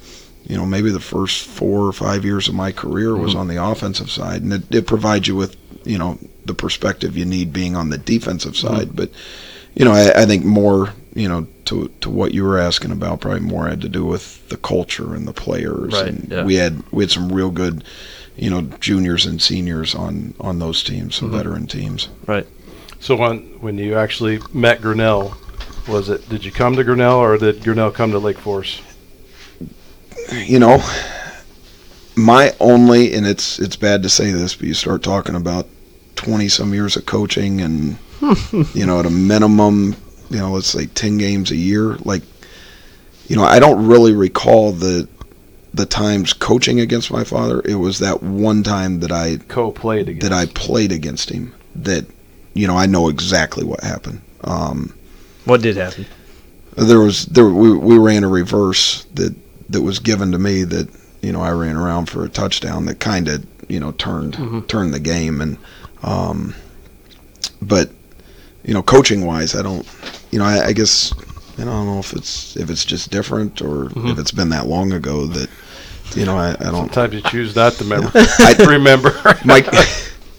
[0.48, 3.40] you know, maybe the first four or five years of my career was mm-hmm.
[3.40, 7.26] on the offensive side, and it, it, provides you with, you know, the perspective you
[7.26, 8.66] need being on the defensive mm-hmm.
[8.66, 8.86] side.
[8.88, 8.96] Mm-hmm.
[8.96, 9.10] But,
[9.74, 13.20] you know, I, I, think more, you know, to to what you were asking about,
[13.20, 15.92] probably more had to do with the culture and the players.
[15.92, 16.06] Right.
[16.06, 16.44] And yeah.
[16.44, 17.84] we had we had some real good,
[18.34, 21.36] you know, juniors and seniors on on those teams, some mm-hmm.
[21.36, 22.08] veteran teams.
[22.26, 22.46] Right.
[23.00, 25.36] So when when you actually met Grinnell,
[25.86, 28.80] was it did you come to Grinnell or did Grinnell come to Lake Forest?
[30.32, 30.82] You know,
[32.16, 35.66] my only and it's it's bad to say this, but you start talking about
[36.16, 37.98] twenty some years of coaching and
[38.74, 39.96] you know at a minimum,
[40.30, 41.96] you know, let's say ten games a year.
[41.98, 42.22] Like,
[43.28, 45.08] you know, I don't really recall the
[45.74, 47.62] the times coaching against my father.
[47.64, 50.28] It was that one time that I co-played against.
[50.28, 51.54] that I played against him.
[51.76, 52.06] That
[52.54, 54.20] you know I know exactly what happened.
[54.42, 54.94] Um,
[55.44, 56.06] what did happen?
[56.76, 59.34] There was there we we ran a reverse that
[59.68, 60.88] that was given to me that
[61.22, 64.60] you know I ran around for a touchdown that kind of you know turned mm-hmm.
[64.62, 65.58] turned the game and
[66.02, 66.54] um,
[67.60, 67.90] but
[68.64, 69.86] you know coaching wise I don't
[70.30, 71.12] you know I, I guess
[71.58, 74.08] I don't know if it's if it's just different or mm-hmm.
[74.08, 75.50] if it's been that long ago that
[76.14, 79.12] you know I, I don't sometimes you choose not to remember I remember
[79.44, 79.66] my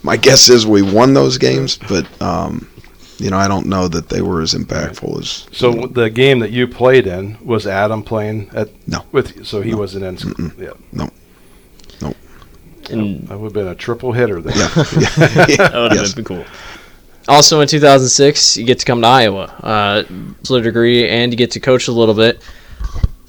[0.02, 2.68] my guess is we won those games but um,
[3.19, 5.47] you know, I don't know that they were as impactful as.
[5.51, 5.88] So you know.
[5.88, 9.71] the game that you played in was Adam playing at no with you, so he
[9.71, 9.77] no.
[9.77, 10.15] wasn't in.
[10.15, 10.58] Mm-mm.
[10.58, 11.10] Yeah, no,
[12.01, 12.13] no.
[12.89, 14.55] And that would have been a triple hitter there.
[14.55, 14.86] Yeah, yeah.
[15.58, 16.13] that would have yes.
[16.13, 16.45] been cool.
[17.27, 20.04] Also in 2006, you get to come to Iowa, uh,
[20.50, 22.41] a degree, and you get to coach a little bit.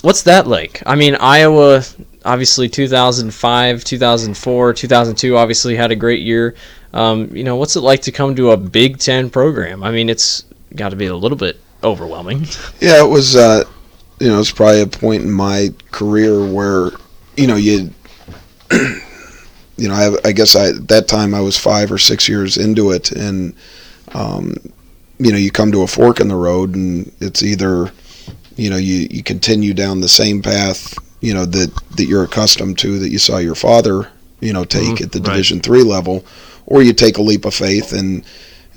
[0.03, 0.83] What's that like?
[0.87, 1.83] I mean, Iowa,
[2.25, 6.55] obviously 2005, 2004, 2002, obviously had a great year.
[6.93, 9.83] Um, you know, what's it like to come to a Big Ten program?
[9.83, 12.47] I mean, it's got to be a little bit overwhelming.
[12.81, 13.37] Yeah, it was.
[13.37, 13.65] Uh,
[14.19, 16.91] you know, it's probably a point in my career where,
[17.37, 17.91] you know, you,
[18.71, 22.57] you know, I, I guess I at that time I was five or six years
[22.57, 23.55] into it, and,
[24.13, 24.55] um,
[25.19, 27.91] you know, you come to a fork in the road, and it's either,
[28.57, 32.79] you know, you you continue down the same path, you know, that that you're accustomed
[32.81, 34.09] to, that you saw your father
[34.41, 35.27] you know take Mhm, at the right.
[35.33, 36.25] Division three level,
[36.71, 38.25] or you take a leap of faith and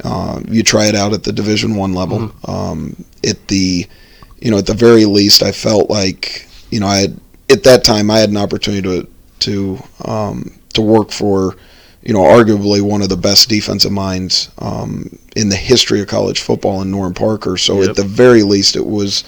[0.03, 2.19] uh, you try it out at the Division one level.
[2.19, 2.51] Mm-hmm.
[2.51, 3.87] Um, at the
[4.41, 7.19] you know at the very least, I felt like you know I had
[7.49, 9.07] at that time I had an opportunity to
[9.39, 11.55] to um, to work for
[12.01, 16.41] you know arguably one of the best defensive minds um, in the history of college
[16.41, 17.55] football in Norm Parker.
[17.57, 17.91] So Yep.
[17.91, 19.23] at the very least, it was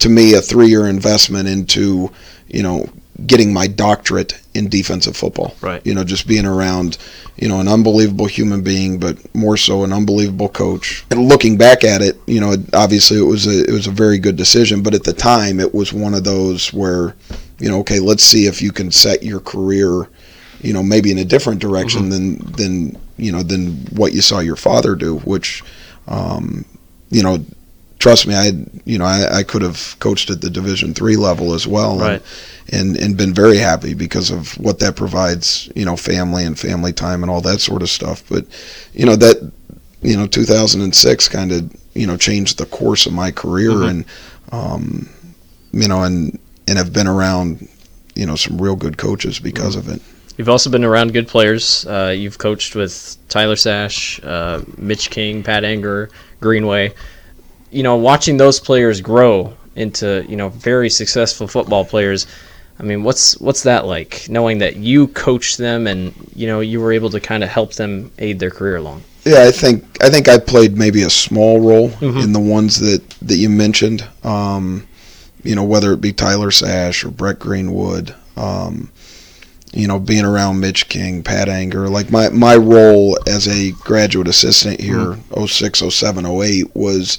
[0.00, 2.10] to me a three year investment into
[2.48, 2.88] you know
[3.26, 5.54] getting my doctorate in defensive football.
[5.60, 5.84] Right.
[5.84, 6.98] You know, just being around,
[7.36, 11.04] you know, an unbelievable human being, but more so an unbelievable coach.
[11.10, 14.18] And looking back at it, you know, obviously it was a it was a very
[14.18, 17.16] good decision, but at the time it was one of those where,
[17.58, 20.08] you know, okay, let's see if you can set your career,
[20.60, 24.38] you know, maybe in a different direction than than you know than what you saw
[24.38, 25.62] your father do, which,
[26.06, 26.64] um,
[27.10, 27.44] you know.
[27.98, 28.52] Trust me, I
[28.84, 32.00] you know I, I could have coached at the Division three level as well, and-
[32.00, 32.22] Right.
[32.70, 36.92] and and been very happy because of what that provides, you know, family and family
[36.92, 38.22] time and all that sort of stuff.
[38.28, 38.44] But
[38.94, 39.38] you know that
[40.02, 43.90] you know 2006 kind of you know changed the course of my career Mhm.
[43.90, 44.04] and
[44.52, 45.08] um,
[45.72, 46.38] you know and
[46.68, 47.66] and have been around
[48.14, 50.00] you know some real good coaches because of it.
[50.36, 51.84] You've also been around good players.
[51.84, 56.94] Uh, you've coached with Tyler Sash, uh, Mitch King, Pat Angerer, Greenwood.
[57.70, 62.26] You know, watching those players grow into you know very successful football players.
[62.80, 64.26] I mean, what's what's that like?
[64.28, 67.74] Knowing that you coached them and you know you were able to kind of help
[67.74, 69.02] them aid their career along.
[69.24, 72.22] Yeah, I think I think I played maybe a small role Mhm.
[72.24, 74.04] in the ones that that you mentioned.
[74.24, 74.86] Um,
[75.44, 78.14] you know, whether it be Tyler Sash or Brett Greenwood.
[78.36, 78.90] Um,
[79.74, 84.26] you know, being around Mitch King, Pat Angerer, like my my role as a graduate
[84.28, 85.44] assistant here, Mm-hmm.
[85.46, 87.18] 06, 07, 08 was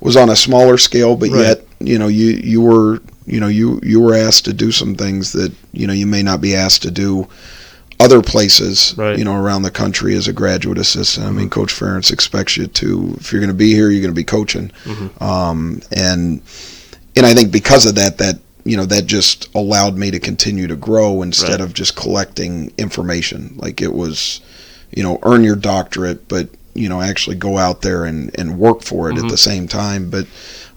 [0.00, 1.40] was on a smaller scale, but Right.
[1.46, 4.94] yet you know you you were you know you you were asked to do some
[4.94, 7.26] things that you know you may not be asked to do
[8.00, 9.10] other places Right.
[9.10, 9.18] Mm-hmm.
[9.18, 11.26] you know around the country as a graduate assistant.
[11.26, 14.14] I mean, Coach Ferentz expects you to if you're going to be here, you're going
[14.14, 15.20] to be coaching, Mhm.
[15.22, 16.40] um, and
[17.16, 20.66] and I think because of that, that you know that just allowed me to continue
[20.68, 21.60] to grow instead Right.
[21.60, 23.54] of just collecting information.
[23.56, 24.40] Like it was,
[24.94, 26.48] you know, earn your doctorate, but
[26.78, 29.24] you know actually go out there and and work for it Mhm.
[29.24, 30.08] at the same time.
[30.10, 30.26] But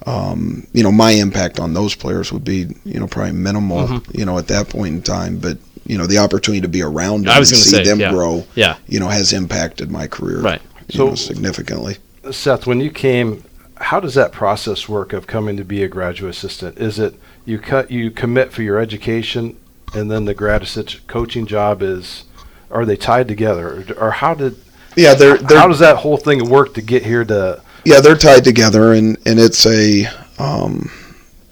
[0.08, 3.88] um, you know, my impact on those players would be you know probably minimal.
[3.88, 4.18] Mhm.
[4.18, 7.26] You know, at that point in time, but you know the opportunity to be around
[7.26, 8.12] them I was and see say, them yeah.
[8.12, 10.62] grow, Yeah, you know, has impacted my career, Right.
[10.90, 11.98] You So- know, significantly.
[12.32, 13.44] Seth, when you came,
[13.78, 16.78] how does that process work of coming to be a graduate assistant?
[16.78, 19.56] Is it you cut you commit for your education,
[19.96, 22.24] and then the grad assistant coaching job is?
[22.72, 23.68] Are they tied together,
[24.00, 24.56] or, or how did
[24.96, 27.62] Yeah, they're, they're how does that whole thing work to get here to?
[27.86, 30.06] yeah they're tied together and and it's a
[30.40, 30.90] um,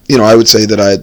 [0.08, 0.98] you know i would say that i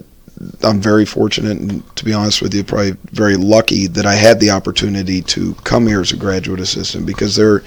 [0.67, 4.39] i'm very fortunate and to be honest with you probably very lucky that i had
[4.39, 7.63] the opportunity to come here as a graduate assistant because they're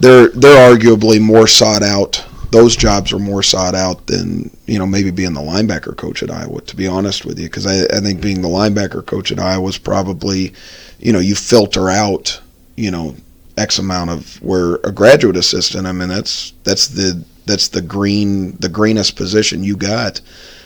[0.00, 4.86] they're they're arguably more sought out those jobs are more sought out than you know
[4.86, 6.60] maybe being the linebacker coach at Iowa.
[6.62, 9.68] To be honest with you, because I, I think being the linebacker coach at Iowa
[9.68, 10.54] is probably,
[11.00, 12.40] you know, you filter out,
[12.76, 13.16] you know,
[13.56, 15.86] X amount of where a graduate assistant.
[15.86, 20.20] I mean, that's that's the that's the green the greenest position you got,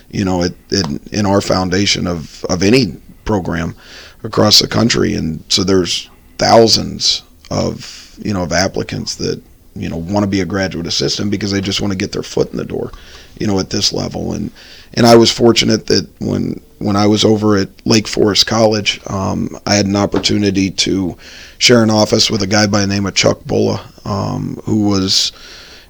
[0.09, 3.75] you know, it, in in our foundation of of any program
[4.23, 9.41] across the country, and so there's thousands of you know of applicants that
[9.75, 12.23] you know want to be a graduate assistant because they just want to get their
[12.23, 12.91] foot in the door,
[13.39, 14.33] you know, at this level.
[14.33, 14.51] And
[14.95, 19.57] and I was fortunate that when when I was over at Lake Forest College, um,
[19.65, 21.17] I had an opportunity to
[21.57, 25.31] share an office with a guy by the name of Chuck Bullough, um, who was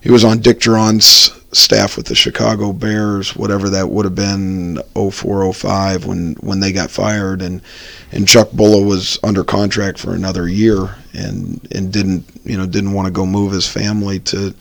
[0.02, 4.82] he was on Dick Jauron's staff with the Chicago Bears, whatever that would have been
[4.94, 7.62] 04, 05 when when they got fired, and
[8.12, 12.94] and Chuck Bullough was under contract for another year and and didn't you know didn't
[12.94, 14.54] want to go move his family to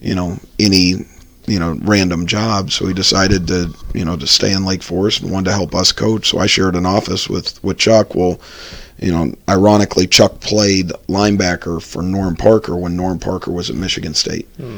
[0.00, 1.06] you know any
[1.52, 2.70] you know random job.
[2.70, 5.74] So he decided to you know to stay in Lake Forest and wanted to help
[5.74, 6.30] us coach.
[6.30, 8.14] So I shared an office with with Chuck.
[8.14, 8.40] Well
[8.98, 14.14] you know ironically Chuck played linebacker for Norm Parker when Norm Parker was at Michigan
[14.14, 14.48] State.
[14.56, 14.76] Hmm.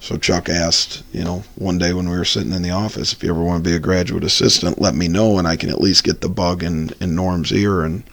[0.00, 3.22] so Chuck asked you know one day when we were sitting in the office if
[3.22, 5.80] you ever want to be a graduate assistant let me know and I can at
[5.80, 7.82] least get the bug in in Norm's ear.
[7.82, 8.04] And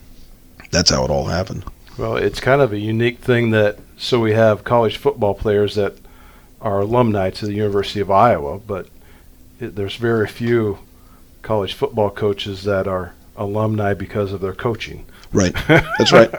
[0.72, 1.64] that's how it all happened.
[1.98, 5.96] Well, it's kind of a unique thing that so we have college football players that
[6.62, 8.88] are alumni to the University of Iowa, but
[9.60, 10.80] it, there's very few
[11.42, 15.06] college football coaches that are alumni because of their coaching.
[15.34, 16.30] right that's right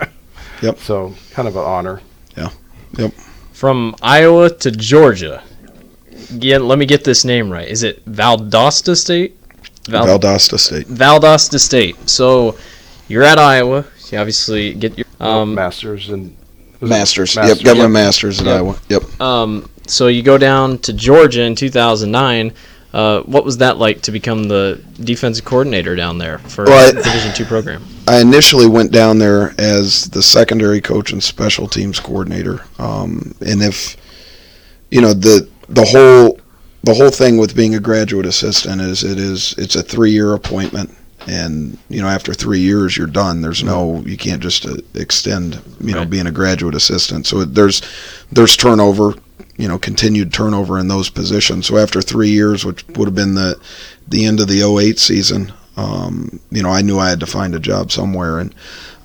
[0.63, 0.79] Yep.
[0.79, 2.01] So kind of an honor.
[2.37, 2.51] Yeah.
[2.97, 3.13] Yep.
[3.53, 5.43] From Iowa to Georgia.
[6.31, 7.67] Yeah, let me get this name right.
[7.67, 9.37] Is it Valdosta State?
[9.89, 12.09] Val- Valdosta State Valdosta State.
[12.09, 12.57] So
[13.09, 13.85] you're at Iowa.
[14.11, 16.37] You obviously get your um, Masters and
[16.81, 17.35] Masters.
[17.35, 17.57] Masters?
[17.59, 18.55] Yep, government masters in Yep.
[18.55, 18.79] Iowa.
[18.89, 19.21] Yep.
[19.21, 22.53] Um, so you go down to Georgia in 2009.
[22.93, 26.93] Uh, what was that like to become the defensive coordinator down there for Well, a
[27.03, 27.83] Division two program?
[28.07, 32.61] I initially went down there as the secondary coach and special teams coordinator.
[32.79, 33.97] Um, and if
[34.91, 36.39] you know the the whole
[36.85, 40.35] the whole thing with being a graduate assistant is it is it's a three year
[40.35, 40.95] appointment,
[41.27, 43.41] and you know after three years you're done.
[43.41, 46.11] There's no you can't just uh, extend you know Right.
[46.11, 47.27] being a graduate assistant.
[47.27, 47.81] So there's
[48.31, 49.15] there's turnover.
[49.63, 51.67] You know, continued turnover in those positions.
[51.67, 53.61] So after three years, which would have been the
[54.09, 57.55] the end of the 08 season, um, you know, I knew I had to find
[57.55, 58.53] a job somewhere, and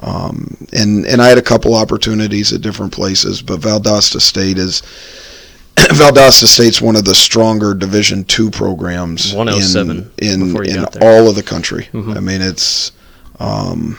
[0.01, 4.81] um, and and I had a couple opportunities at different places, but Valdosta State is
[5.75, 11.43] Valdosta State's one of the stronger Division two programs in in, in all of the
[11.43, 11.87] country.
[11.93, 12.17] Mhm.
[12.17, 12.91] I mean, it's
[13.39, 13.97] um,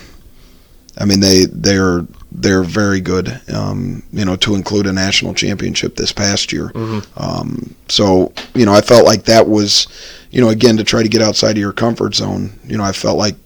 [0.98, 3.40] I mean they they're they're very good.
[3.52, 6.68] Um, you know, to include a national championship this past year.
[6.74, 7.06] Mhm.
[7.16, 9.86] Um, so you know, I felt like that was,
[10.30, 12.52] you know, again to try to get outside of your comfort zone.
[12.66, 13.36] You know, I felt like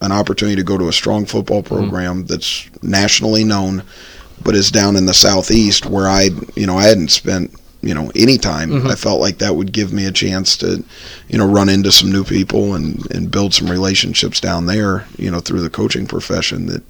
[0.00, 3.82] an opportunity to go to a strong football program that's nationally known,
[4.44, 7.50] but is down in the southeast where I, you know, I hadn't spent,
[7.82, 8.70] you know, any time.
[8.70, 8.90] Mhm.
[8.90, 10.82] I felt like that would give me a chance to,
[11.28, 15.30] you know, run into some new people and and build some relationships down there, you
[15.30, 16.82] know, through the coaching profession that,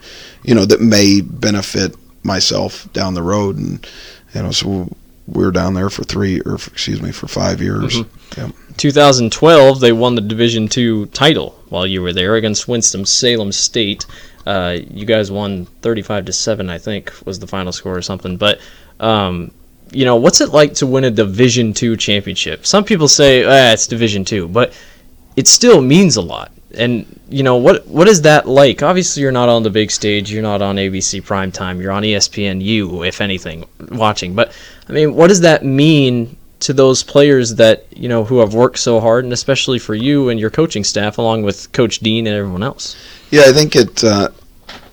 [0.44, 3.86] you know, that may benefit myself down the road and
[4.34, 4.88] you know, so
[5.26, 7.96] we were down there for 3 or excuse me, for 5 years.
[7.96, 8.06] Mhm.
[8.36, 8.50] Yep.
[8.78, 14.06] 2012, they won the Division two title while you were there against Winston Salem State.
[14.46, 18.36] Uh, you guys won 35 to seven, I think, was the final score or something.
[18.38, 18.58] But
[19.00, 19.50] um,
[19.92, 22.66] you know, what's it like to win a Division two championship?
[22.66, 24.72] Some people say, ah, it's Division two, but
[25.36, 26.52] it still means a lot.
[26.74, 27.86] And you know what?
[27.86, 28.82] What is that like?
[28.82, 30.30] Obviously, you're not on the big stage.
[30.30, 31.80] You're not on ABC primetime.
[31.80, 34.34] You're on E ESPNU, if anything, watching.
[34.34, 34.52] But
[34.88, 38.78] I mean, what does that mean to those players that you know who have worked
[38.78, 42.36] so hard, and especially for you and your coaching staff, along with Coach Dean and
[42.36, 42.96] everyone else?
[43.30, 44.04] Yeah, I think it.
[44.04, 44.28] Uh,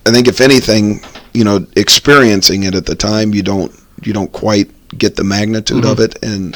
[0.05, 1.01] I think if anything,
[1.33, 3.73] you know, experiencing it at the time, you don't
[4.03, 6.55] you don't quite get the magnitude of it, and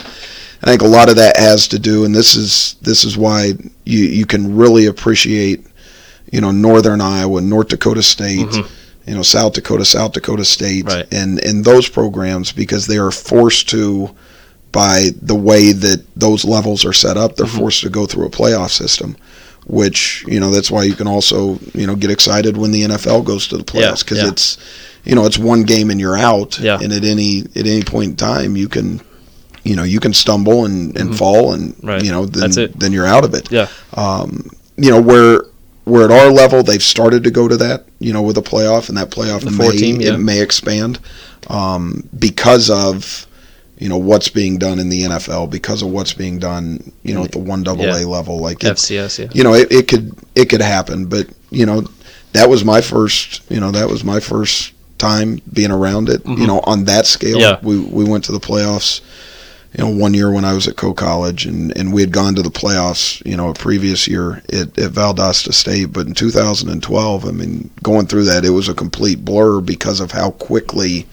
[0.62, 3.54] I think a lot of that has to do, and this is this is why
[3.86, 5.66] you you can really appreciate,
[6.32, 8.48] you know, Northern Iowa, North Dakota State.
[8.48, 8.68] Mhm.
[9.08, 11.08] You know, South Dakota, South Dakota State, Right.
[11.12, 14.12] and and those programs because they are forced to,
[14.72, 17.58] by the way that those levels are set up, they're Mhm.
[17.58, 19.16] forced to go through a playoff system
[19.66, 23.24] which you know that's why you can also you know get excited when the NFL
[23.24, 24.28] goes to the playoffs because yeah.
[24.30, 24.58] it's
[25.06, 26.80] you know it's one game and you're out Yeah.
[26.82, 29.02] and at any at any point in time you can
[29.64, 31.88] you know you can stumble and, and fall and Mm-hmm.
[31.88, 32.04] Right.
[32.04, 32.80] you know then That's it.
[32.80, 33.68] then you're out of it Yeah.
[33.96, 35.44] um, you know where
[35.86, 38.90] where at our level they've started to go to that you know with a playoff
[38.90, 40.14] and that playoff The may team, yeah.
[40.14, 41.00] it may expand
[41.48, 43.26] um, because of
[43.78, 47.24] you know what's being done in the NFL because of what's being done you know
[47.24, 49.28] at the one double A level like it, FCS, yeah.
[49.34, 51.84] you know, it, it could it could happen, but you know,
[52.34, 56.24] that was my first, you know, that was my first time being around it.
[56.24, 56.38] Mhm.
[56.40, 57.58] You know, on that scale, Yeah.
[57.64, 59.02] we we went to the playoffs.
[59.78, 62.36] You know, one year when I was at Coe College, and and we had gone
[62.36, 63.22] to the playoffs.
[63.26, 68.08] You know, a previous year at, at Valdosta State, but in 2012, I mean, going
[68.08, 71.06] through that, it was a complete blur because of how quickly.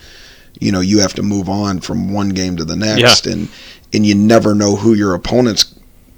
[0.59, 3.49] You know, you have to move on from one game to the next, and
[3.93, 5.67] and you never know who your opponent's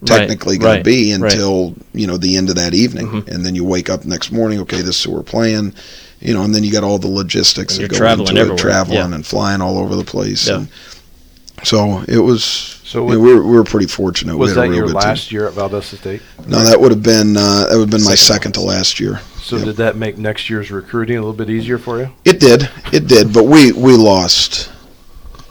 [0.01, 1.33] Right, technically going right, to be right.
[1.33, 3.27] until you know the end of that evening, Mhm.
[3.35, 4.61] and then you wake up next morning.
[4.61, 5.73] Okay, this is who we're playing,
[6.21, 8.41] you know, and then you got all the logistics And that you're go traveling into
[8.41, 9.15] everywhere, it, traveling yeah.
[9.15, 10.49] and flying all over the place.
[10.49, 10.57] Yeah.
[10.59, 10.69] And
[11.65, 12.75] so it was.
[12.85, 14.35] So you know, we, were, we were pretty fortunate.
[14.35, 16.23] we Was had a that real your good last year at Valdosta State?
[16.47, 18.99] No, that would have been uh, that would have been my Second second to last
[19.01, 19.21] year.
[19.43, 19.65] So Yep.
[19.67, 22.11] did that make next year's recruiting a little bit easier for you?
[22.25, 22.69] It did.
[22.93, 23.33] It did.
[23.33, 24.71] But we we lost.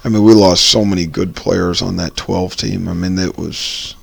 [0.03, 2.87] I mean, we lost so many good players on that 12 team.
[2.87, 3.95] I mean, it was.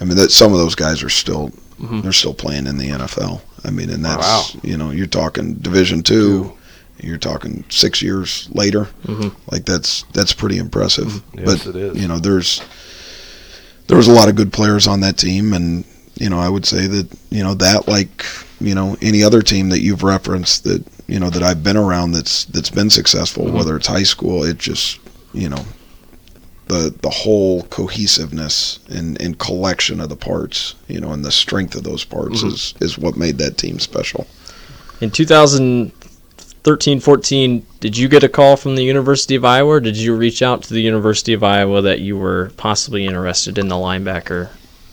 [0.00, 2.02] I mean, that some of those guys are still Mhm.
[2.02, 3.40] they're still playing in the NFL.
[3.64, 4.18] I mean, and that's
[4.54, 4.60] Wow.
[4.62, 6.52] you know you're talking Division two.
[7.00, 8.88] You're talking six years later.
[9.06, 9.32] Mhm.
[9.50, 11.22] Like that's that's pretty impressive.
[11.36, 12.00] Yes, but it is.
[12.00, 12.60] you know, there's
[13.88, 15.84] there was a lot of good players on that team, and
[16.18, 18.24] you know, I would say that you know that like
[18.60, 22.12] you know any other team that you've referenced that you know that I've been around
[22.12, 23.52] that's that's been successful, Mhm.
[23.52, 24.98] whether it's high school, it just
[25.32, 25.64] you know
[26.72, 31.74] the the whole cohesiveness and, and collection of the parts, you know, and the strength
[31.74, 32.52] of those parts Mhm.
[32.52, 34.26] is is what made that team special.
[35.00, 39.96] In 2013 14, did you get a call from the University of Iowa, or did
[39.96, 43.74] you reach out to the University of Iowa that you were possibly interested in the
[43.74, 44.48] linebacker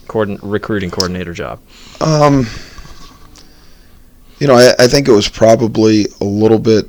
[0.08, 1.60] coordin- recruiting coordinator job?
[2.00, 2.46] Um,
[4.40, 6.88] You know, I, I think it was probably a little bit,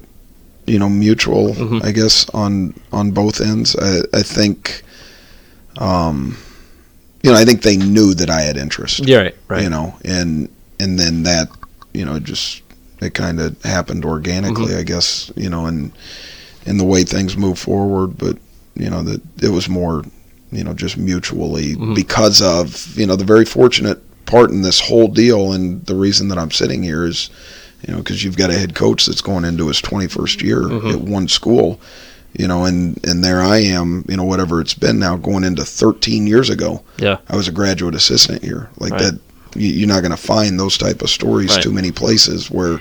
[0.67, 1.53] you know, mutual.
[1.53, 1.83] Mhm.
[1.83, 3.75] I guess on on both ends.
[3.75, 4.83] I, I think,
[5.77, 6.37] um,
[7.23, 8.99] you know, I think they knew that I had interest.
[9.07, 9.63] Yeah, right, right.
[9.63, 10.49] You know, and
[10.79, 11.49] and then that,
[11.93, 12.61] you know, just
[13.01, 14.79] it kind of happened organically, Mm-hmm.
[14.79, 15.31] I guess.
[15.35, 15.91] You know, and
[16.65, 18.37] in the way things move forward, but
[18.75, 20.03] you know that it was more,
[20.51, 21.95] you know, just mutually Mhm.
[21.95, 26.27] because of you know the very fortunate part in this whole deal, and the reason
[26.29, 27.29] that I'm sitting here is,
[27.87, 30.91] you know, because you've got a head coach that's going into his 21st year Mhm.
[30.93, 31.79] at one school.
[32.37, 35.65] You know, and and there I am, you know, whatever it's been now, going into
[35.65, 36.81] 13 years ago.
[36.97, 37.17] Yeah.
[37.29, 38.69] I was a graduate assistant here.
[38.79, 39.01] Like Right.
[39.01, 39.19] that,
[39.55, 41.61] you, you're not going to find those type of stories Right.
[41.61, 42.49] too many places.
[42.49, 42.79] Where,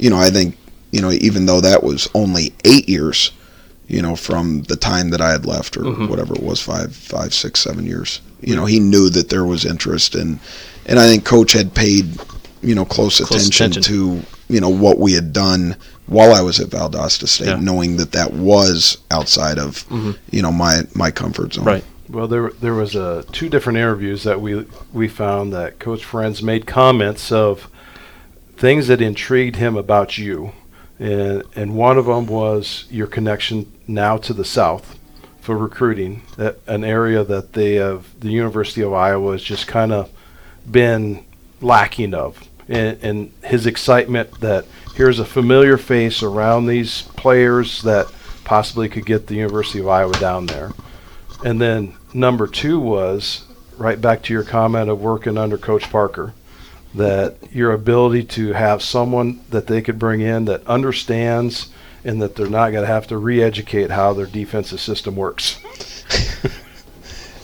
[0.00, 0.56] you know, I think,
[0.90, 3.30] you know, even though that was only eight years,
[3.86, 6.08] you know, from the time that I had left or Mhm.
[6.08, 8.20] whatever it was, five, five, six, seven years.
[8.42, 10.40] You know, he knew that there was interest, and
[10.86, 12.18] and I think Coach had paid,
[12.62, 13.82] you know, close, Close attention, attention.
[13.82, 17.60] to you know what we had done while I was at Valdosta State, Yeah.
[17.60, 20.16] knowing that that was outside of Mhm.
[20.30, 21.64] you know my my comfort zone.
[21.64, 21.84] Right.
[22.08, 26.42] Well, there there was uh, two different interviews that we we found that Coach Ferentz
[26.42, 27.68] made comments of
[28.56, 30.52] things that intrigued him about you,
[30.98, 34.96] and and one of them was your connection now to the South
[35.40, 39.90] for recruiting, that an area that they have the University of Iowa has just kind
[39.92, 40.10] of
[40.70, 41.20] been
[41.62, 42.40] lacking of,
[42.70, 44.64] and, and his excitement that
[44.94, 48.10] here's a familiar face around these players that
[48.44, 50.72] possibly could get the University of Iowa down there.
[51.44, 53.44] And then number two was
[53.76, 56.32] right back to your comment of working under Coach Parker,
[56.94, 61.70] that your ability to have someone that they could bring in that understands
[62.04, 65.58] and that they're not going to have to re-educate how their defensive system works.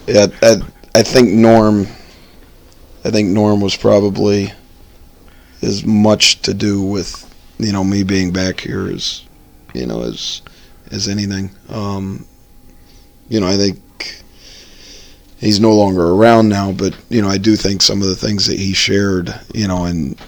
[0.07, 0.63] Yeah, I,
[0.95, 1.87] I think Norm.
[3.05, 4.53] I think Norm was probably
[5.63, 7.23] as much to do with
[7.59, 9.23] you know me being back here as
[9.75, 10.43] you know as
[10.91, 11.51] as anything.
[11.69, 12.27] Um,
[13.29, 14.23] you know, I think
[15.39, 18.47] he's no longer around now, but you know, I do think some of the things
[18.47, 20.21] that he shared, you know, and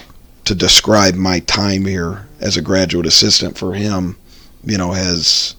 [0.44, 4.16] to describe my time here as a graduate assistant for him,
[4.64, 5.54] you know, has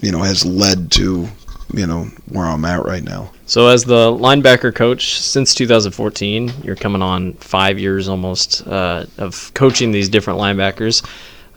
[0.00, 1.28] you know has led to
[1.72, 3.32] you know where I'm at right now.
[3.46, 9.52] So, as the linebacker coach since 2014, you're coming on five years almost uh, of
[9.54, 11.06] coaching these different linebackers.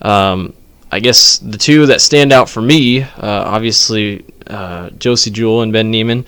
[0.01, 0.53] Um,
[0.91, 5.71] I guess the two that stand out for me, uh, obviously, uh, Josey Jewell and
[5.71, 6.25] Ben Niemann,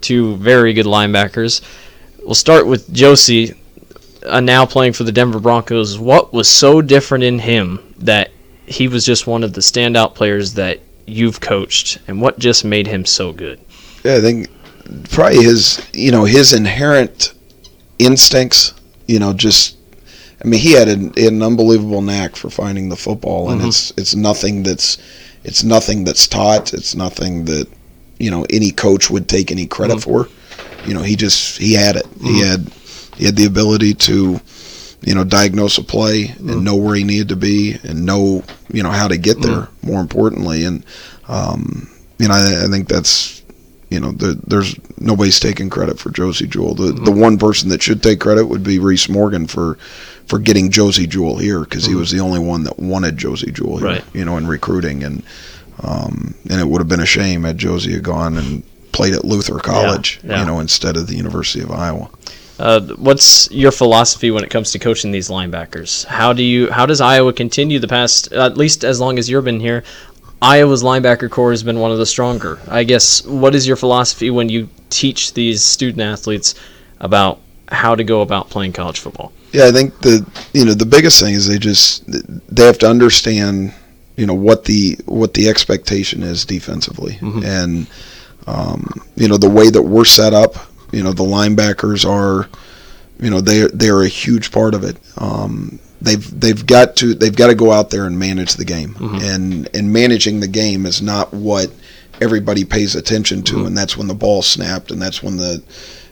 [0.00, 1.62] two very good linebackers.
[2.24, 3.54] We'll start with Josey,
[4.26, 5.98] uh, now playing for the Denver Broncos.
[5.98, 8.30] What was so different in him that
[8.66, 12.86] he was just one of the standout players that you've coached, and what just made
[12.86, 13.60] him so good?
[14.04, 14.48] Yeah, I think
[15.10, 17.34] probably his you know his inherent
[17.98, 18.74] instincts.
[19.06, 19.76] You know, just
[20.42, 23.68] I mean, he had an, an unbelievable knack for finding the football, and Mhm.
[23.68, 24.98] it's it's nothing that's
[25.44, 26.72] it's nothing that's taught.
[26.72, 27.66] It's nothing that
[28.18, 30.02] you know any coach would take any credit Mhm.
[30.02, 30.28] for.
[30.86, 32.06] You know, he just he had it.
[32.22, 32.46] He Mhm.
[32.46, 32.70] had
[33.16, 34.40] he had the ability to
[35.02, 36.52] you know diagnose a play Mhm.
[36.52, 39.68] and know where he needed to be and know you know how to get there.
[39.82, 40.84] More importantly, and
[41.28, 41.88] um,
[42.18, 43.38] you know I, I think that's
[43.90, 46.74] you know, the, there's nobody's taking credit for Josey Jewell.
[46.76, 49.78] The the one person that should take credit would be Reese Morgan for
[50.26, 53.78] for getting Josey Jewell here because he was the only one that wanted Josey Jewell
[53.78, 54.04] here, Right.
[54.14, 55.24] you know, in recruiting and
[55.82, 59.24] um, and it would have been a shame had Josey had gone and played at
[59.24, 60.38] Luther College, yeah.
[60.40, 62.08] you know, instead of the University of Iowa.
[62.60, 66.04] Uh, what's your philosophy when it comes to coaching these linebackers?
[66.04, 69.44] How do you how does Iowa continue the past at least as long as you've
[69.44, 69.82] been here?
[70.42, 72.58] Iowa's linebacker core has been one of the stronger.
[72.68, 76.54] I guess what is your philosophy when you teach these student athletes
[77.00, 79.32] about how to go about playing college football?
[79.52, 82.90] Yeah, I think the you know the biggest thing is they just they have to
[82.90, 83.72] understand
[84.16, 87.42] you know what the what the expectation is defensively, Mhm.
[87.42, 87.86] and
[88.46, 88.86] um,
[89.16, 90.56] you know the way that we're set up.
[90.92, 92.48] You know the linebackers are,
[93.20, 94.96] you know they they are a huge part of it.
[95.18, 98.94] Um, they've they've got to they've got to go out there and manage the game,
[98.94, 99.22] Mhm.
[99.34, 101.70] and and managing the game is not what
[102.20, 103.66] everybody pays attention to, Mhm.
[103.68, 105.62] and that's when the ball snapped, and that's when the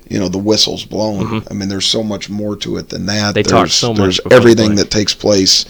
[0.08, 1.26] you know the whistle's blown.
[1.42, 1.46] Mhm.
[1.50, 3.34] I mean, there's so much more to it than that.
[3.34, 5.64] They there's, talk so much There's everything that takes place,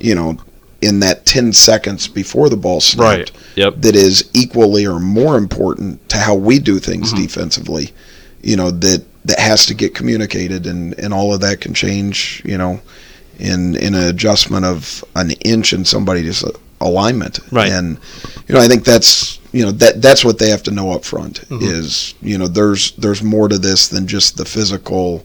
[0.00, 0.36] you know,
[0.80, 3.00] in that 10 seconds before the ball snapped.
[3.18, 3.30] Right.
[3.56, 3.82] Yep.
[3.82, 7.16] That is equally or more important to how we do things Mhm.
[7.22, 7.92] defensively.
[8.42, 12.42] You know that that has to get communicated, and and all of that can change.
[12.44, 12.80] You know,
[13.38, 16.44] in in an adjustment of an inch in somebody's
[16.80, 17.40] alignment.
[17.52, 17.70] Right.
[17.70, 17.98] And
[18.48, 21.04] you know, I think that's you know that that's what they have to know up
[21.04, 21.62] front Mhm.
[21.62, 25.24] is you know there's there's more to this than just the physical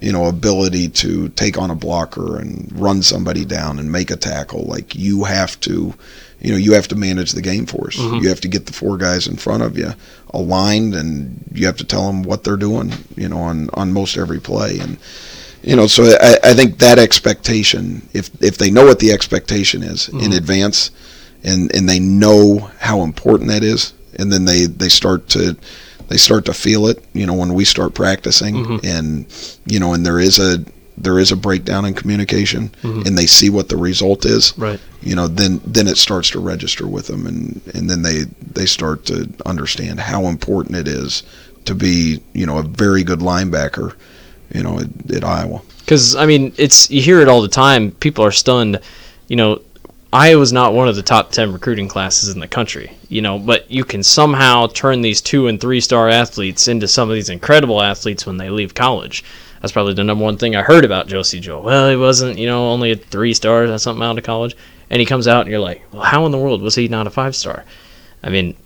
[0.00, 4.16] you know, ability to take on a blocker and run somebody down and make a
[4.16, 4.64] tackle.
[4.64, 5.94] Like you have to,
[6.40, 7.96] you know, you have to manage the game for us.
[7.96, 8.22] Mm-hmm.
[8.22, 9.92] You have to get the four guys in front of you
[10.30, 12.92] aligned, and you have to tell them what they're doing.
[13.16, 14.98] You know, on on most every play, and
[15.62, 19.82] you know, so I, I think that expectation, if if they know what the expectation
[19.82, 20.32] is in mm-hmm.
[20.32, 20.90] advance,
[21.42, 25.56] and and they know how important that is, and then they they start to
[26.08, 27.04] they start to feel it.
[27.12, 28.86] You know, when we start practicing, mm-hmm.
[28.86, 30.64] and you know, and there is a
[30.98, 33.02] there is a breakdown in communication, mm-hmm.
[33.06, 34.56] and they see what the result is.
[34.56, 34.80] Right.
[35.02, 38.66] You know, then then it starts to register with them, and and then they they
[38.66, 41.22] start to understand how important it is
[41.64, 43.94] to be you know a very good linebacker.
[44.54, 45.60] You know, at, at Iowa.
[45.80, 47.90] Because I mean, it's you hear it all the time.
[47.90, 48.80] People are stunned.
[49.26, 49.60] You know,
[50.12, 52.92] Iowa's not one of the top ten recruiting classes in the country.
[53.08, 57.08] You know, but you can somehow turn these two and three star athletes into some
[57.08, 59.24] of these incredible athletes when they leave college.
[59.60, 61.62] That's probably the number one thing I heard about Josey Jewell.
[61.62, 64.56] Well, he wasn't, you know, only a three stars or something out of college,
[64.90, 67.06] and he comes out and you're like, well, how in the world was he not
[67.06, 67.64] a five star?
[68.22, 68.56] I mean,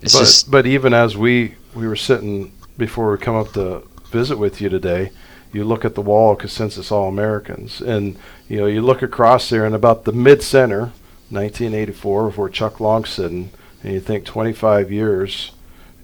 [0.00, 3.82] it's but, just but even as we we were sitting before we come up to
[4.10, 5.10] visit with you today,
[5.52, 8.16] you look at the wall of consensus All Americans, and
[8.48, 10.92] you know you look across there, and about the mid center,
[11.30, 13.50] 1984, before Chuck Long's sitting,
[13.82, 15.52] and you think 25 years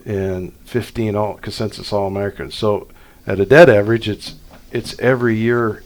[0.05, 2.55] and 15 all consensus All Americans.
[2.55, 2.89] So
[3.27, 4.35] at a dead average, it's
[4.73, 5.83] it's every year,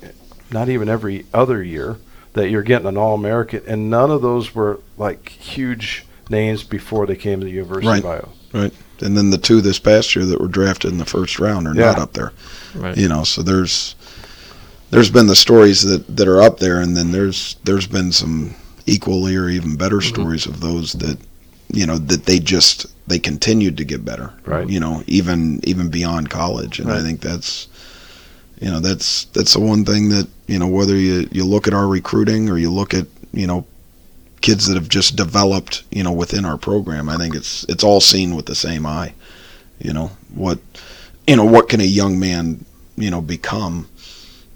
[0.50, 1.96] not even every other year,
[2.34, 7.06] that you're getting an All American, and none of those were like huge names before
[7.06, 7.98] they came to the University Right.
[7.98, 8.28] of Iowa.
[8.52, 8.72] Right.
[9.02, 11.74] And then the two this past year that were drafted in the first round are
[11.74, 12.32] not up there.
[12.74, 12.96] right.
[12.96, 13.94] You know, so there's
[14.90, 18.54] there's been the stories that, that are up there and then there's there's been some
[18.86, 20.14] equally or even better Mm-hmm.
[20.14, 21.18] stories of those that
[21.68, 24.32] you know, that they just they continued to get better.
[24.44, 24.68] Right.
[24.68, 26.78] You know, even even beyond college.
[26.78, 27.66] And I think that's
[28.60, 31.74] you know, that's that's the one thing that, you know, whether you, you look at
[31.74, 33.66] our recruiting or you look at, you know,
[34.46, 37.08] kids that have just developed, you know, within our program.
[37.08, 39.12] I think it's it's all seen with the same eye.
[39.80, 40.58] You know what,
[41.26, 42.64] you know what can a young man,
[42.96, 43.88] you know, become,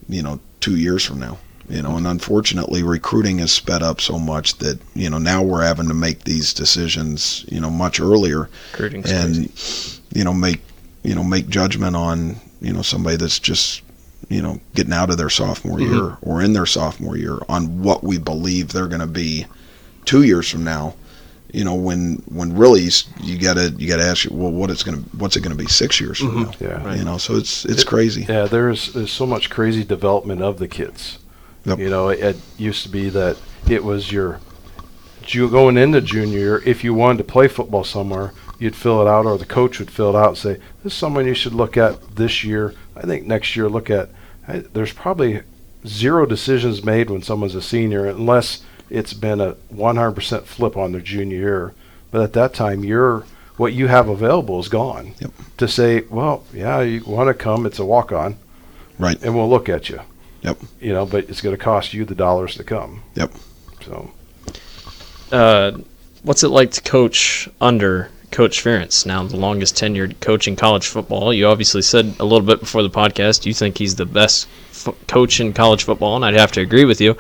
[0.08, 1.38] you know, two years from now.
[1.68, 5.64] You know, and unfortunately, recruiting has sped up so much that you know now we're
[5.64, 10.00] having to make these decisions, you know, much earlier, Recruiting's and crazy.
[10.14, 10.60] you know make
[11.02, 13.82] you know make judgment on you know somebody that's just
[14.28, 15.94] you know getting out of their sophomore Mm-hmm.
[15.94, 19.46] year or in their sophomore year on what we believe they're going to be
[20.04, 20.94] two years from now
[21.52, 22.88] you know when when really
[23.20, 26.00] you gotta you gotta ask you well what it's gonna what's it gonna be six
[26.00, 26.64] years from mm-hmm.
[26.64, 26.84] now Yeah.
[26.84, 26.98] Right.
[26.98, 30.58] you know so it's it's It- crazy Yeah, there's there's so much crazy development of
[30.58, 31.18] the kids.
[31.64, 31.78] Yep.
[31.78, 33.36] You know, it, it used to be that
[33.68, 34.40] it was your
[35.22, 36.62] ju- going into junior year.
[36.64, 39.90] If you wanted to play football somewhere, you'd fill it out, or the coach would
[39.90, 42.74] fill it out and say, "This is someone you should look at this year.
[42.96, 44.08] I think next year look at."
[44.48, 45.42] I, there's probably
[45.86, 51.00] zero decisions made when someone's a senior, unless it's been a 100% flip on their
[51.00, 51.74] junior year.
[52.10, 53.24] But at that time, you're
[53.56, 55.14] what you have available is gone.
[55.20, 55.30] Yep.
[55.58, 58.36] To say, well, yeah, you want to come, it's a walk on
[59.00, 60.00] right and we'll look at you.
[60.42, 60.58] Yep.
[60.80, 63.02] You know, but it's going to cost you the dollars to come.
[63.14, 63.32] Yep.
[63.84, 64.10] So
[65.32, 65.78] uh,
[66.22, 70.86] what's it like to coach under Coach Ferentz, now the longest tenured coach in college
[70.86, 71.32] football?
[71.34, 74.94] You obviously said a little bit before the podcast you think he's the best f-
[75.08, 77.16] coach in college football, and I'd have to agree with you.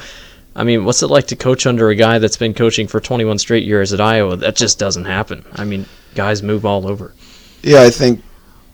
[0.56, 3.38] I mean, what's it like to coach under a guy that's been coaching for 21
[3.38, 4.36] straight years at Iowa?
[4.36, 5.44] That just doesn't happen.
[5.52, 7.14] I mean, guys move all over.
[7.62, 8.22] yeah I think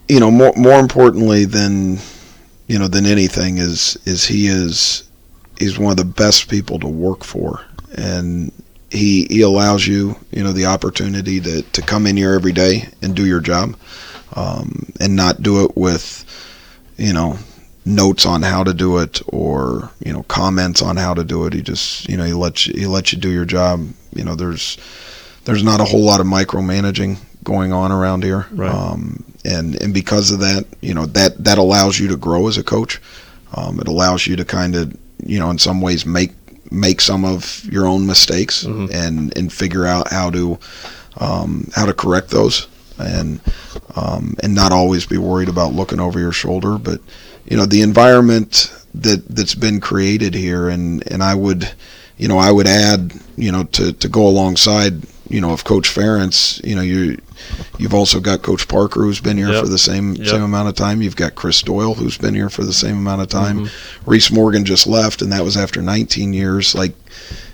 [0.09, 1.99] you know more more importantly than
[2.66, 5.09] you know than anything is is he is
[5.59, 7.64] he's one of the best people to work for
[7.97, 8.53] and
[8.91, 12.89] he he allows you you know the opportunity to to come in here every day
[13.03, 13.77] and do your job
[14.35, 16.24] um, and not do it with
[16.97, 17.37] you know
[17.87, 21.53] notes on how to do it or you know comments on how to do it.
[21.55, 23.89] He just you know he lets you he lets you do your job.
[24.14, 24.76] You know there's
[25.45, 28.47] there's not a whole lot of micromanaging going on around here.
[28.53, 28.70] Right.
[28.74, 32.59] um, and and because of that you know that that allows you to grow as
[32.59, 33.01] a coach.
[33.57, 34.93] Um, it allows you to kind of
[35.24, 36.32] you know in some ways make
[36.72, 38.93] make some of your own mistakes Mhm.
[38.93, 40.59] and and figure out how to
[41.18, 42.66] um, how to correct those.
[42.99, 43.41] And
[43.95, 46.99] um, and not always be worried about looking over your shoulder but
[47.49, 51.70] you know the environment that that's been created here and and I would
[52.16, 55.88] you know I would add you know to to go alongside you know of coach
[55.88, 57.18] Ferentz you know you
[57.78, 59.62] you've also got coach Parker who's been here Yep.
[59.64, 60.26] for the same Yep.
[60.26, 63.22] same amount of time you've got Chris Doyle who's been here for the same amount
[63.22, 64.11] of time Mm-hmm.
[64.11, 66.94] Reese Morgan just left and that was after 19 years like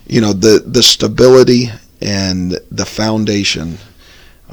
[0.07, 1.71] you know the the stability
[2.01, 3.79] and the foundation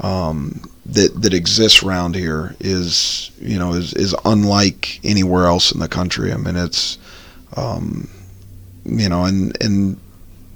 [0.02, 0.62] um,
[0.94, 5.88] that that exists around here is you know is is unlike anywhere else in the
[5.88, 6.32] country.
[6.32, 6.98] I mean, it's
[7.56, 8.08] um,
[8.84, 9.98] you know, and and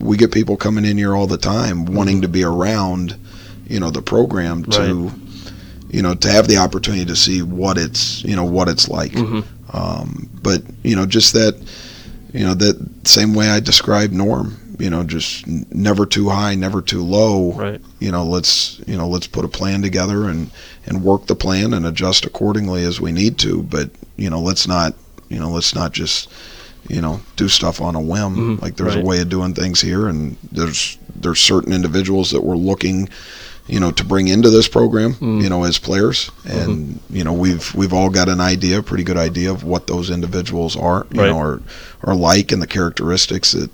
[0.01, 3.17] we get people coming in here all the time wanting to be around,
[3.67, 5.11] you know, the program to,
[5.89, 9.13] you know, to have the opportunity to see what it's you know what it's like.
[9.13, 9.77] Mm-hmm.
[9.77, 11.61] Um, but you know, just that,
[12.33, 14.57] you know, that same way I described Norm.
[14.79, 17.53] You know, just never too high, never too low.
[17.53, 17.81] Right.
[18.01, 20.51] You know, let's you know let's put a plan together and
[20.87, 23.63] and work the plan and adjust accordingly as we need to.
[23.63, 24.95] But you know, let's not
[25.29, 26.29] you know let's not just
[26.89, 28.37] you know do stuff on a whim.
[28.59, 29.05] Mhm, Like there's right.
[29.05, 33.09] a way of doing things here, and there's there's certain individuals that we're looking
[33.67, 35.43] you know to bring into this program Mm.
[35.43, 39.05] you know as players and you know we've we've all got an idea a pretty
[39.05, 41.29] good idea of what those individuals are you Right.
[41.31, 41.63] know are
[42.03, 43.71] are like and the characteristics that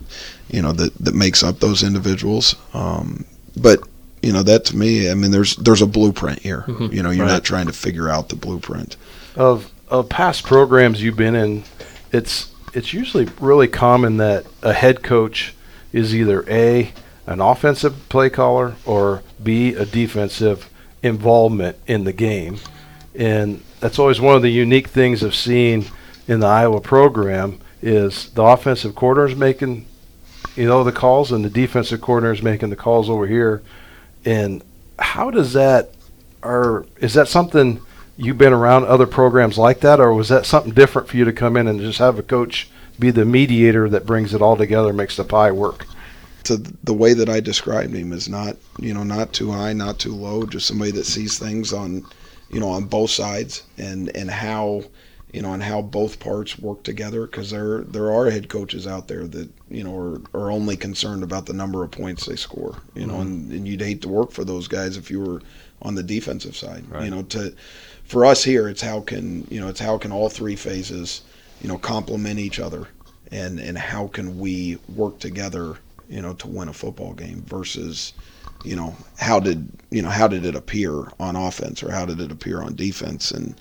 [0.53, 3.25] you know that that makes up those individuals um
[3.57, 3.81] but
[4.23, 6.93] you know that to me i mean there's there's a blueprint here Mhm.
[6.93, 7.33] you know you're Right.
[7.33, 8.97] not trying to figure out the blueprint
[9.37, 11.65] of of past programs you've been in,
[12.13, 15.53] it's it's usually really common that a head coach
[15.93, 16.93] is either a
[17.27, 20.69] an offensive play caller or b a defensive
[21.03, 22.59] involvement in the game,
[23.17, 25.87] and that's always one of the unique things of seeing
[26.29, 29.87] in the Iowa program is the offensive coordinator is making
[30.61, 33.63] you know the calls and the defensive coordinator is making the calls over here,
[34.25, 34.63] and
[34.99, 35.91] how does that
[36.43, 37.81] or is that something
[38.17, 41.33] you've been around other programs like that, or was that something different for you to
[41.33, 44.93] come in and just have a coach be the mediator that brings it all together,
[44.93, 45.87] makes the pie work?
[46.45, 49.99] to the way that I described him is not, you know, not too high, not
[49.99, 52.05] too low, just somebody that sees things on,
[52.51, 54.85] you know, on both sides and and how,
[55.33, 59.09] you know, and how both parts work together because there there are head coaches out
[59.09, 62.77] there that you know are, are only concerned about the number of points they score,
[62.95, 63.23] you know, mm-hmm.
[63.23, 65.43] and, and you'd hate to work for those guys if you were
[65.83, 67.05] on the defensive side, Right.
[67.05, 67.55] you know, to
[68.05, 71.23] for us here it's how can you know it's how can all three phases,
[71.61, 72.89] you know, complement each other
[73.31, 75.77] and and how can we work together
[76.09, 78.13] you know to win a football game versus
[78.65, 82.21] you know how did you know how did it appear on offense or how did
[82.21, 83.55] it appear on defense and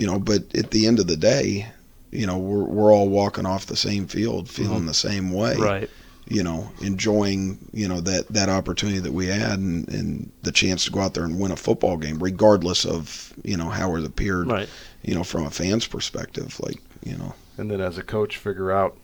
[0.00, 1.66] you know but at the end of the day
[2.10, 4.62] you know we're we're all walking off the same field mm-hmm.
[4.62, 5.90] feeling the same way Right.
[6.26, 10.86] you know enjoying you know that that opportunity that we had and, and the chance
[10.86, 14.04] to go out there and win a football game regardless of you know how it
[14.06, 14.68] appeared Right.
[15.02, 18.72] you know from a fan's perspective like you know And then as a coach, figure
[18.72, 18.96] out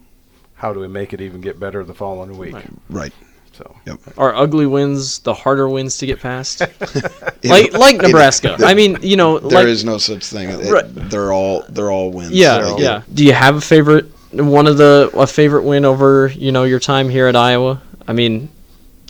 [0.55, 2.55] how do we make it even get better the following week.
[2.55, 2.71] Right.
[2.89, 3.13] right
[3.57, 3.77] So
[4.19, 6.61] Are ugly wins the harder wins to get past?
[7.45, 8.57] Like know, like it- Nebraska.
[8.61, 10.49] I mean, you know, There is like no such thing.
[10.51, 10.85] It- Right.
[11.11, 12.33] They're all they're all wins.
[12.33, 13.03] yeah, Like, yeah.
[13.15, 16.81] Do you have a favorite one of the a favorite win over, you know, your
[16.81, 17.81] time here at Iowa?
[18.09, 18.49] I mean,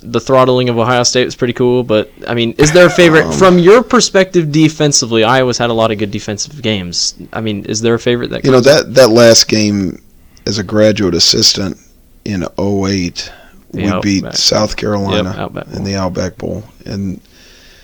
[0.03, 3.25] the throttling of Ohio State was pretty cool, but I mean, is there a favorite
[3.27, 5.25] Um, from your perspective defensively?
[5.25, 7.15] Iowa's had a lot of good defensive games.
[7.33, 10.01] I mean, is there a favorite that You know that that last game
[10.47, 11.79] as a graduate assistant
[12.25, 13.31] in 08,
[13.77, 17.21] The we beat South Carolina Yep, in the Outback Bowl, and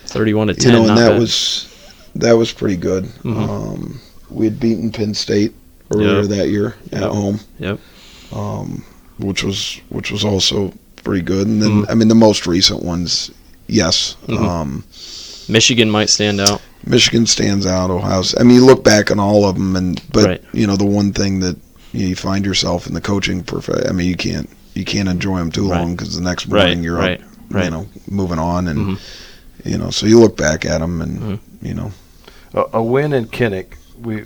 [0.07, 0.71] 31 to 10?
[0.73, 1.19] you know, and that bad.
[1.19, 1.67] was
[2.15, 3.05] that was pretty good.
[3.23, 3.49] Mhm.
[3.49, 5.53] Um, we had beaten Penn State
[5.91, 6.29] earlier Yep.
[6.29, 7.11] that year at Yep.
[7.11, 7.79] home, Yep.
[8.33, 8.83] um,
[9.17, 10.73] which was which was also
[11.03, 11.47] pretty good.
[11.47, 11.89] And then Mhm.
[11.89, 13.31] I mean the most recent ones,
[13.67, 14.15] yes.
[14.27, 14.39] Mhm.
[14.47, 14.83] Um,
[15.49, 16.61] Michigan might stand out.
[16.85, 17.89] Michigan stands out.
[17.89, 18.23] Ohio.
[18.39, 20.41] I mean, you look back on all of them, and but Right.
[20.53, 21.57] you know the one thing that
[21.93, 23.87] you, know, you find yourself in the coaching perfect.
[23.87, 25.79] I mean, you can't you can't enjoy them too Right.
[25.79, 27.65] long because the next morning Right, you're right, up, right.
[27.65, 28.99] you know, moving on, and Mhm.
[29.65, 31.39] you know, so you look back at them, and Mhm.
[31.61, 31.91] you know,
[32.53, 34.23] a, a win in Kinnick, we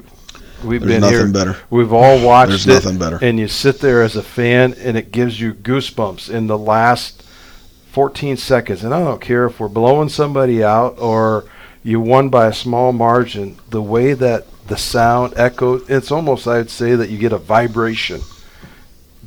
[0.63, 1.27] we've there's been nothing here.
[1.27, 1.55] better.
[1.69, 3.19] We've all watched There's it, nothing better.
[3.21, 7.23] and you sit there as a fan, and it gives you goosebumps in the last
[7.91, 8.83] 14 seconds.
[8.83, 11.45] And I don't care if we're blowing somebody out or
[11.83, 13.55] you won by a small margin.
[13.69, 18.21] The way that the sound echoes, it's almost I'd say that you get a vibration.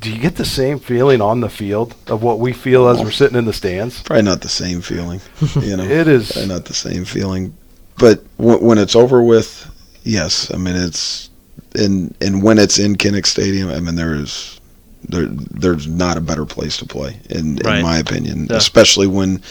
[0.01, 3.11] Do you get the same feeling on the field of what we feel as we're
[3.11, 4.01] sitting in the stands?
[4.01, 5.21] Probably not the same feeling.
[5.61, 6.31] You know, It is.
[6.31, 7.55] Probably not the same feeling.
[7.99, 9.69] But w- when it's over with,
[10.03, 10.51] yes.
[10.51, 11.29] I mean, it's
[11.75, 14.59] and and when it's in Kinnick Stadium, I mean, there is
[15.07, 17.77] there there's not a better place to play in Right.
[17.77, 18.57] in my opinion, Yeah.
[18.57, 19.41] especially when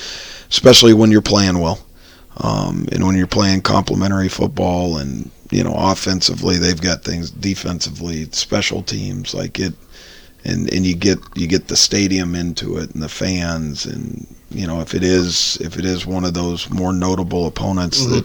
[0.51, 1.79] especially when you're playing well,
[2.39, 8.29] um, and when you're playing complementary football and you know offensively they've got things defensively
[8.33, 9.75] special teams like it
[10.45, 14.67] and and you get you get the stadium into it and the fans and you
[14.67, 18.11] know if it is if it is one of those more notable opponents Mhm.
[18.11, 18.25] that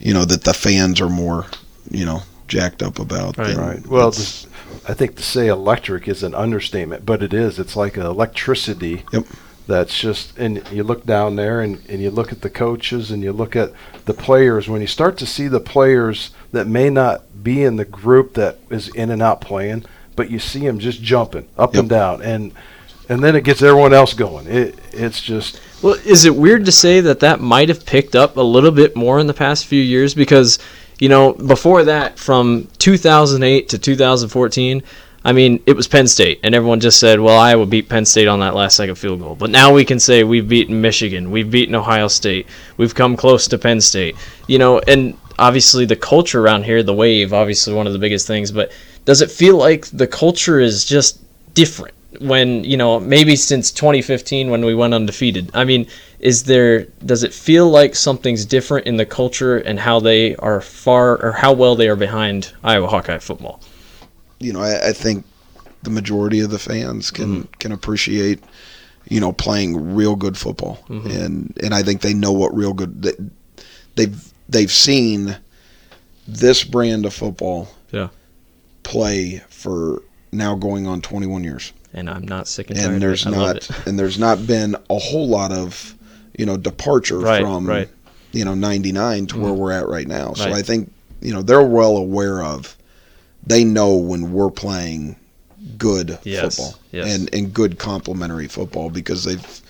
[0.00, 1.46] you know that the fans are more
[1.90, 3.46] you know jacked up about Right.
[3.48, 3.86] then Right.
[3.86, 4.46] Well, this,
[4.86, 7.58] I think to say electric is an understatement, but it is.
[7.58, 9.24] It's like electricity Yep.
[9.66, 13.22] that's just and you look down there and, and you look at the coaches and
[13.22, 13.72] you look at
[14.04, 17.84] the players when you start to see the players that may not be in the
[17.86, 19.84] group that is in and out playing
[20.16, 21.80] but you see them just jumping up Yep.
[21.80, 22.52] and down and
[23.08, 26.72] and then it gets everyone else going it it's just Well, is it weird to
[26.72, 29.82] say that that might have picked up a little bit more in the past few
[29.82, 30.14] years?
[30.14, 30.58] Because,
[30.98, 34.82] you know, before that, from 2008 to 2014,
[35.26, 38.28] I mean, it was Penn State, and everyone just said, well, Iowa beat Penn State
[38.28, 39.34] on that last second field goal.
[39.34, 42.46] But now we can say we've beaten Michigan, we've beaten Ohio State,
[42.78, 44.16] we've come close to Penn State.
[44.46, 48.26] You know, and obviously the culture around here, the wave, obviously one of the biggest
[48.26, 48.70] things, but
[49.04, 51.20] does it feel like the culture is just
[51.54, 51.94] different?
[52.20, 55.84] when you know maybe since 2015 when we went undefeated i mean
[56.20, 60.60] is there does it feel like something's different in the culture and how they are
[60.60, 63.60] far or how well they are behind iowa hawkeye football
[64.44, 65.24] you know, I, I think
[65.82, 67.52] the majority of the fans can mm-hmm.
[67.58, 68.42] can appreciate,
[69.08, 71.10] you know, playing real good football, mm-hmm.
[71.10, 73.12] and and I think they know what real good they,
[73.96, 75.36] they've they've seen
[76.28, 77.68] this brand of football.
[78.84, 83.24] Play for now going on 21 years, and i'm not sick and tired and there's
[83.26, 83.32] it.
[83.34, 85.94] I love not and there's not been a whole lot of
[86.38, 87.88] you know departure Right, from right.
[88.32, 89.56] you know 99 to where Mhm.
[89.56, 90.34] we're at right now.
[90.34, 90.54] So Right.
[90.54, 92.76] I think you know they're well aware of.
[93.46, 95.16] They know when we're playing
[95.78, 97.14] good Yes, football yes.
[97.14, 99.60] and and good complementary football because they've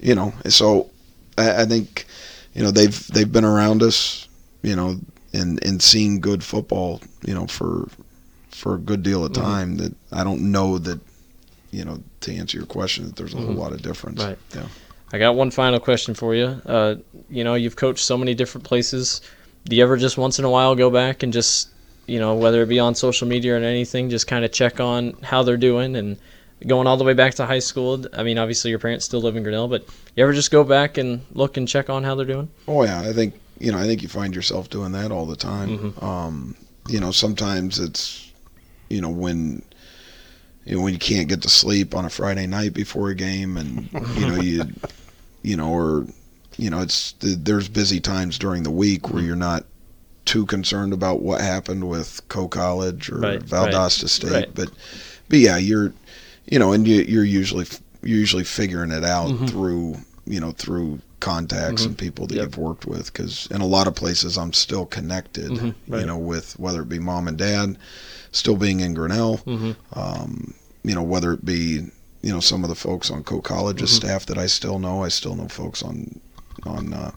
[0.00, 0.88] you know so
[1.36, 2.06] I, I think
[2.54, 4.26] you know they've they've been around us
[4.62, 4.98] you know
[5.32, 7.88] and and seen good football you know for
[8.58, 9.40] for a good deal of Mhm.
[9.40, 10.98] time that I don't know that
[11.70, 13.58] you know to answer your question that there's a whole Mhm.
[13.58, 14.38] lot of difference Right.
[14.54, 14.62] yeah
[15.12, 16.60] I got one final question for you.
[16.66, 16.96] Uh,
[17.30, 19.22] you know, you've coached so many different places.
[19.66, 21.68] Do you ever just once in a while go back and just,
[22.06, 25.14] you know, whether it be on social media or anything, just kind of check on
[25.22, 26.18] how they're doing and
[26.66, 28.04] going all the way back to high school?
[28.12, 30.98] I mean, obviously your parents still live in Grinnell, but you ever just go back
[30.98, 32.48] and look and check on how they're doing?
[32.66, 35.36] Oh yeah, I think you know I think you find yourself doing that all the
[35.36, 35.94] time.
[35.96, 36.02] Mhm.
[36.02, 36.54] Um,
[36.86, 38.27] you know, sometimes it's
[38.88, 39.62] you know when
[40.64, 43.56] you know when you can't get to sleep on a Friday night before a game,
[43.56, 44.64] and you know you
[45.42, 46.06] you know or
[46.56, 49.64] you know it's there's busy times during the week where you're not
[50.24, 54.54] too concerned about what happened with Coe College or Right, Valdosta right, State, right.
[54.54, 54.70] but
[55.28, 55.92] but yeah, you're
[56.46, 57.66] you know, and you, you're usually
[58.02, 59.48] you're usually figuring it out Mhm.
[59.50, 61.86] through you know through contacts Mhm.
[61.86, 62.44] and people that Yep.
[62.44, 66.00] you've worked with because in a lot of places I'm still connected Mhm, right.
[66.00, 67.76] you know with whether it be mom and dad
[68.32, 69.72] still being in Grinnell Mm-hmm.
[69.98, 70.54] um,
[70.84, 71.86] you know whether it be
[72.22, 73.94] you know some of the folks on Coe College's Mhm.
[73.96, 76.20] staff that I still know I still know folks on
[76.64, 77.10] on uh,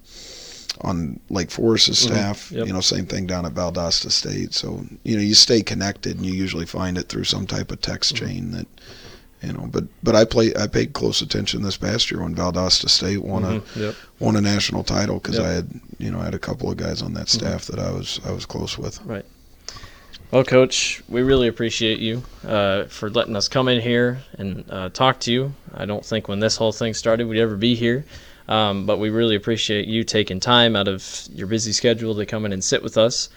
[0.81, 2.65] on Lake Forest's Mhm, staff yep.
[2.67, 6.25] you know same thing down at Valdosta State so you know you stay connected and
[6.25, 8.25] you usually find it through some type of text Mm-hmm.
[8.25, 8.67] chain that
[9.43, 12.89] you know but but I play I paid close attention this past year when Valdosta
[12.89, 13.95] State won a Yep.
[14.19, 15.45] won a national title because Yep.
[15.45, 17.91] I had you know I had a couple of guys on that staff that I
[17.91, 18.99] was I was close with.
[20.31, 24.87] Well, Coach, we really appreciate you uh, for letting us come in here and uh,
[24.87, 25.53] talk to you.
[25.73, 28.05] I don't think when this whole thing started we'd ever be here,
[28.47, 32.45] um, but we really appreciate you taking time out of your busy schedule to come
[32.45, 33.27] in and sit with us.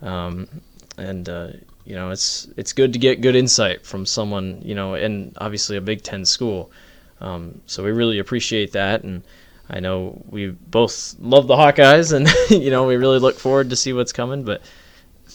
[0.00, 0.48] Um,
[0.96, 1.48] and uh,
[1.84, 5.76] you know, it's it's good to get good insight from someone you know, and obviously
[5.76, 6.70] a Big Ten school.
[7.20, 9.22] Um, so we really appreciate that, and
[9.68, 12.26] I know we both love the Hawkeyes, and
[12.62, 14.44] you know, we really look forward to see what's coming.
[14.44, 14.62] But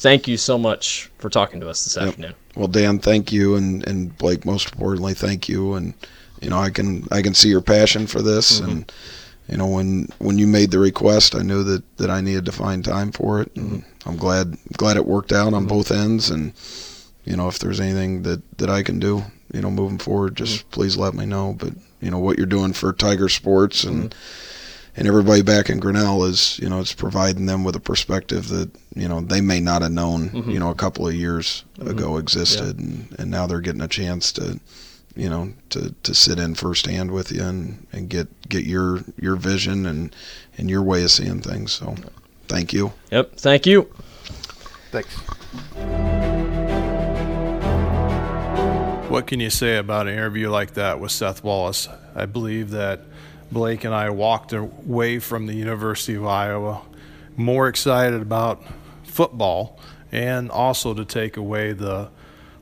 [0.04, 2.08] thank you so much for talking to us this Yep.
[2.10, 2.34] afternoon.
[2.56, 5.94] Well, Dan, thank you, and and Blake, most importantly, thank you, and
[6.42, 8.72] you know I can I can see your passion for this, Mm-hmm.
[8.72, 8.92] and
[9.50, 12.52] you know when when you made the request, I knew that that I needed to
[12.52, 14.10] find time for it, and Mm-hmm.
[14.10, 16.54] I'm glad glad it worked out on both ends, and
[17.26, 19.24] you know if there's anything that that I can do,
[19.54, 20.70] you know, moving forward, just Mm-hmm.
[20.72, 21.56] please let me know.
[21.58, 24.12] But you know what you're doing for Tiger Sports and.
[24.12, 24.50] Mm-hmm.
[24.96, 28.70] And everybody back in Grinnell is, you know, it's providing them with a perspective that,
[28.96, 30.54] you know, they may not have known, Mhm.
[30.54, 31.90] you know, a couple of years Mhm.
[31.90, 34.60] ago existed, and, and now they're getting a chance to,
[35.16, 39.36] you know, to, to sit in firsthand with you and, and get get your your
[39.36, 40.16] vision and
[40.60, 41.72] and your way of seeing things.
[41.72, 41.96] So,
[42.48, 42.94] thank you.
[43.12, 43.38] Yep.
[43.38, 43.88] Thank you.
[44.92, 45.16] thanks
[49.10, 51.88] What can you say about an interview like that with Seth Wallace?
[52.16, 53.02] I believe that
[53.54, 56.82] Blake and I walked away from the University of Iowa
[57.38, 58.62] more excited about
[59.04, 59.80] football
[60.12, 62.10] and also to take away the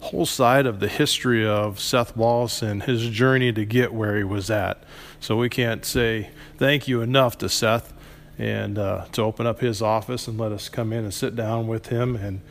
[0.01, 4.23] whole side of the history of Seth Wallace and his journey to get where he
[4.23, 4.83] was at.
[5.19, 7.93] So we can't say thank you enough to Seth
[8.37, 11.67] and uh, to open up his office and let us come in and sit down
[11.67, 12.41] with him and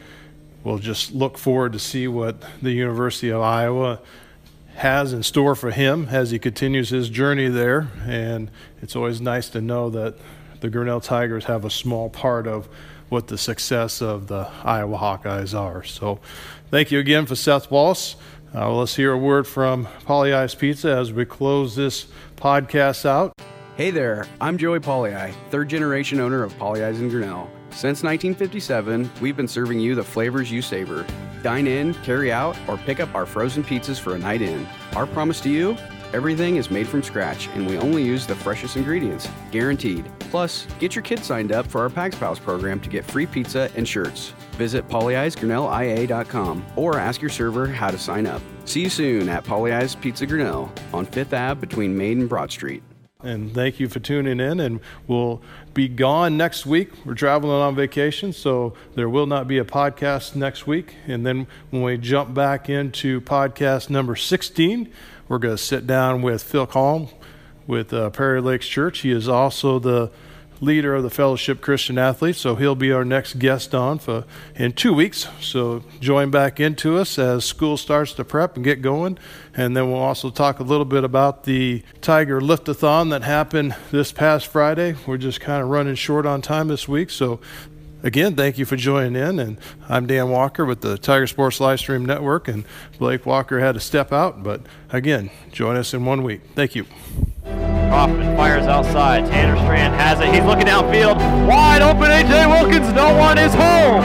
[0.63, 4.01] we'll just look forward to see what the University of Iowa
[4.81, 7.89] has in store for him as he continues his journey there.
[8.07, 8.51] And
[8.81, 10.17] it's always nice to know that
[10.61, 12.67] the Grinnell Tigers have a small part of
[13.11, 15.85] what the success of the Iowa Hawkeyes are.
[15.85, 16.19] So
[16.71, 18.17] thank you again for Seth Wallace.
[18.55, 22.07] Uh, let's hear a word from Pagliai's Pizza as we close this
[22.37, 23.35] podcast out.
[23.77, 27.51] Hey there, I'm Joey Pagliai, third generation owner of Pagliai's in Grinnell.
[27.73, 31.07] Since 1957, we've been serving you the flavors you savor.
[31.43, 34.67] Dine in, carry out, or pick up our frozen pizzas for a night in.
[34.95, 35.77] Our promise to you
[36.13, 40.11] everything is made from scratch, and we only use the freshest ingredients, guaranteed.
[40.19, 43.71] Plus, get your kids signed up for our Pags Pals program to get free pizza
[43.77, 44.35] and shirts.
[44.53, 48.43] Visit polyi'sgrinnellia.com or ask your server how to sign up.
[48.65, 52.83] See you soon at Pagliai's Pizza Grinnell on 5th Ave between Main and Broad Street.
[53.23, 54.61] And thank you for tuning in.
[54.61, 55.43] And we'll
[55.75, 56.91] be gone next week.
[57.05, 60.97] We're traveling on vacation, so there will not be a podcast next week.
[61.07, 64.91] And then when we jump back into podcast number 16,
[65.29, 67.09] we're going to sit down with Phil Calm
[67.67, 69.01] with uh, Prairie Lakes Church.
[69.01, 70.11] He is also the
[70.61, 74.73] leader of the Fellowship Christian Athletes, so he'll be our next guest on for in
[74.73, 75.27] two weeks.
[75.41, 79.19] So join back into us as school starts to prep and get going,
[79.55, 84.13] and then we'll also talk a little bit about the Tiger Liftathon that happened this
[84.13, 84.97] past Friday.
[85.07, 87.41] We're just kind of running short on time this week, so.
[88.03, 92.07] Again, thank you for joining in, and I'm Dan Walker with the Tiger Sports Livestream
[92.07, 92.65] Network, and
[92.99, 96.41] Blake Walker had to step out, but again, join us in one week.
[96.55, 96.87] Thank you.
[97.91, 99.27] Hoffman fires outside.
[99.27, 100.33] Tanner Strand has it.
[100.33, 101.17] He's looking downfield.
[101.47, 102.11] Wide open.
[102.11, 102.47] A.J.
[102.47, 102.93] Wilkins.
[102.95, 104.03] No one is home.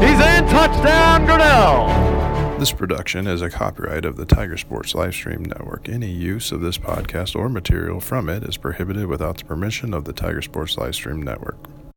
[0.00, 0.46] He's in.
[0.48, 2.58] Touchdown, Grinnell.
[2.58, 5.88] This production is a copyright of the Tiger Sports Livestream Network.
[5.90, 10.04] Any use of this podcast or material from it is prohibited without the permission of
[10.04, 11.58] the Tiger Sports Livestream Network.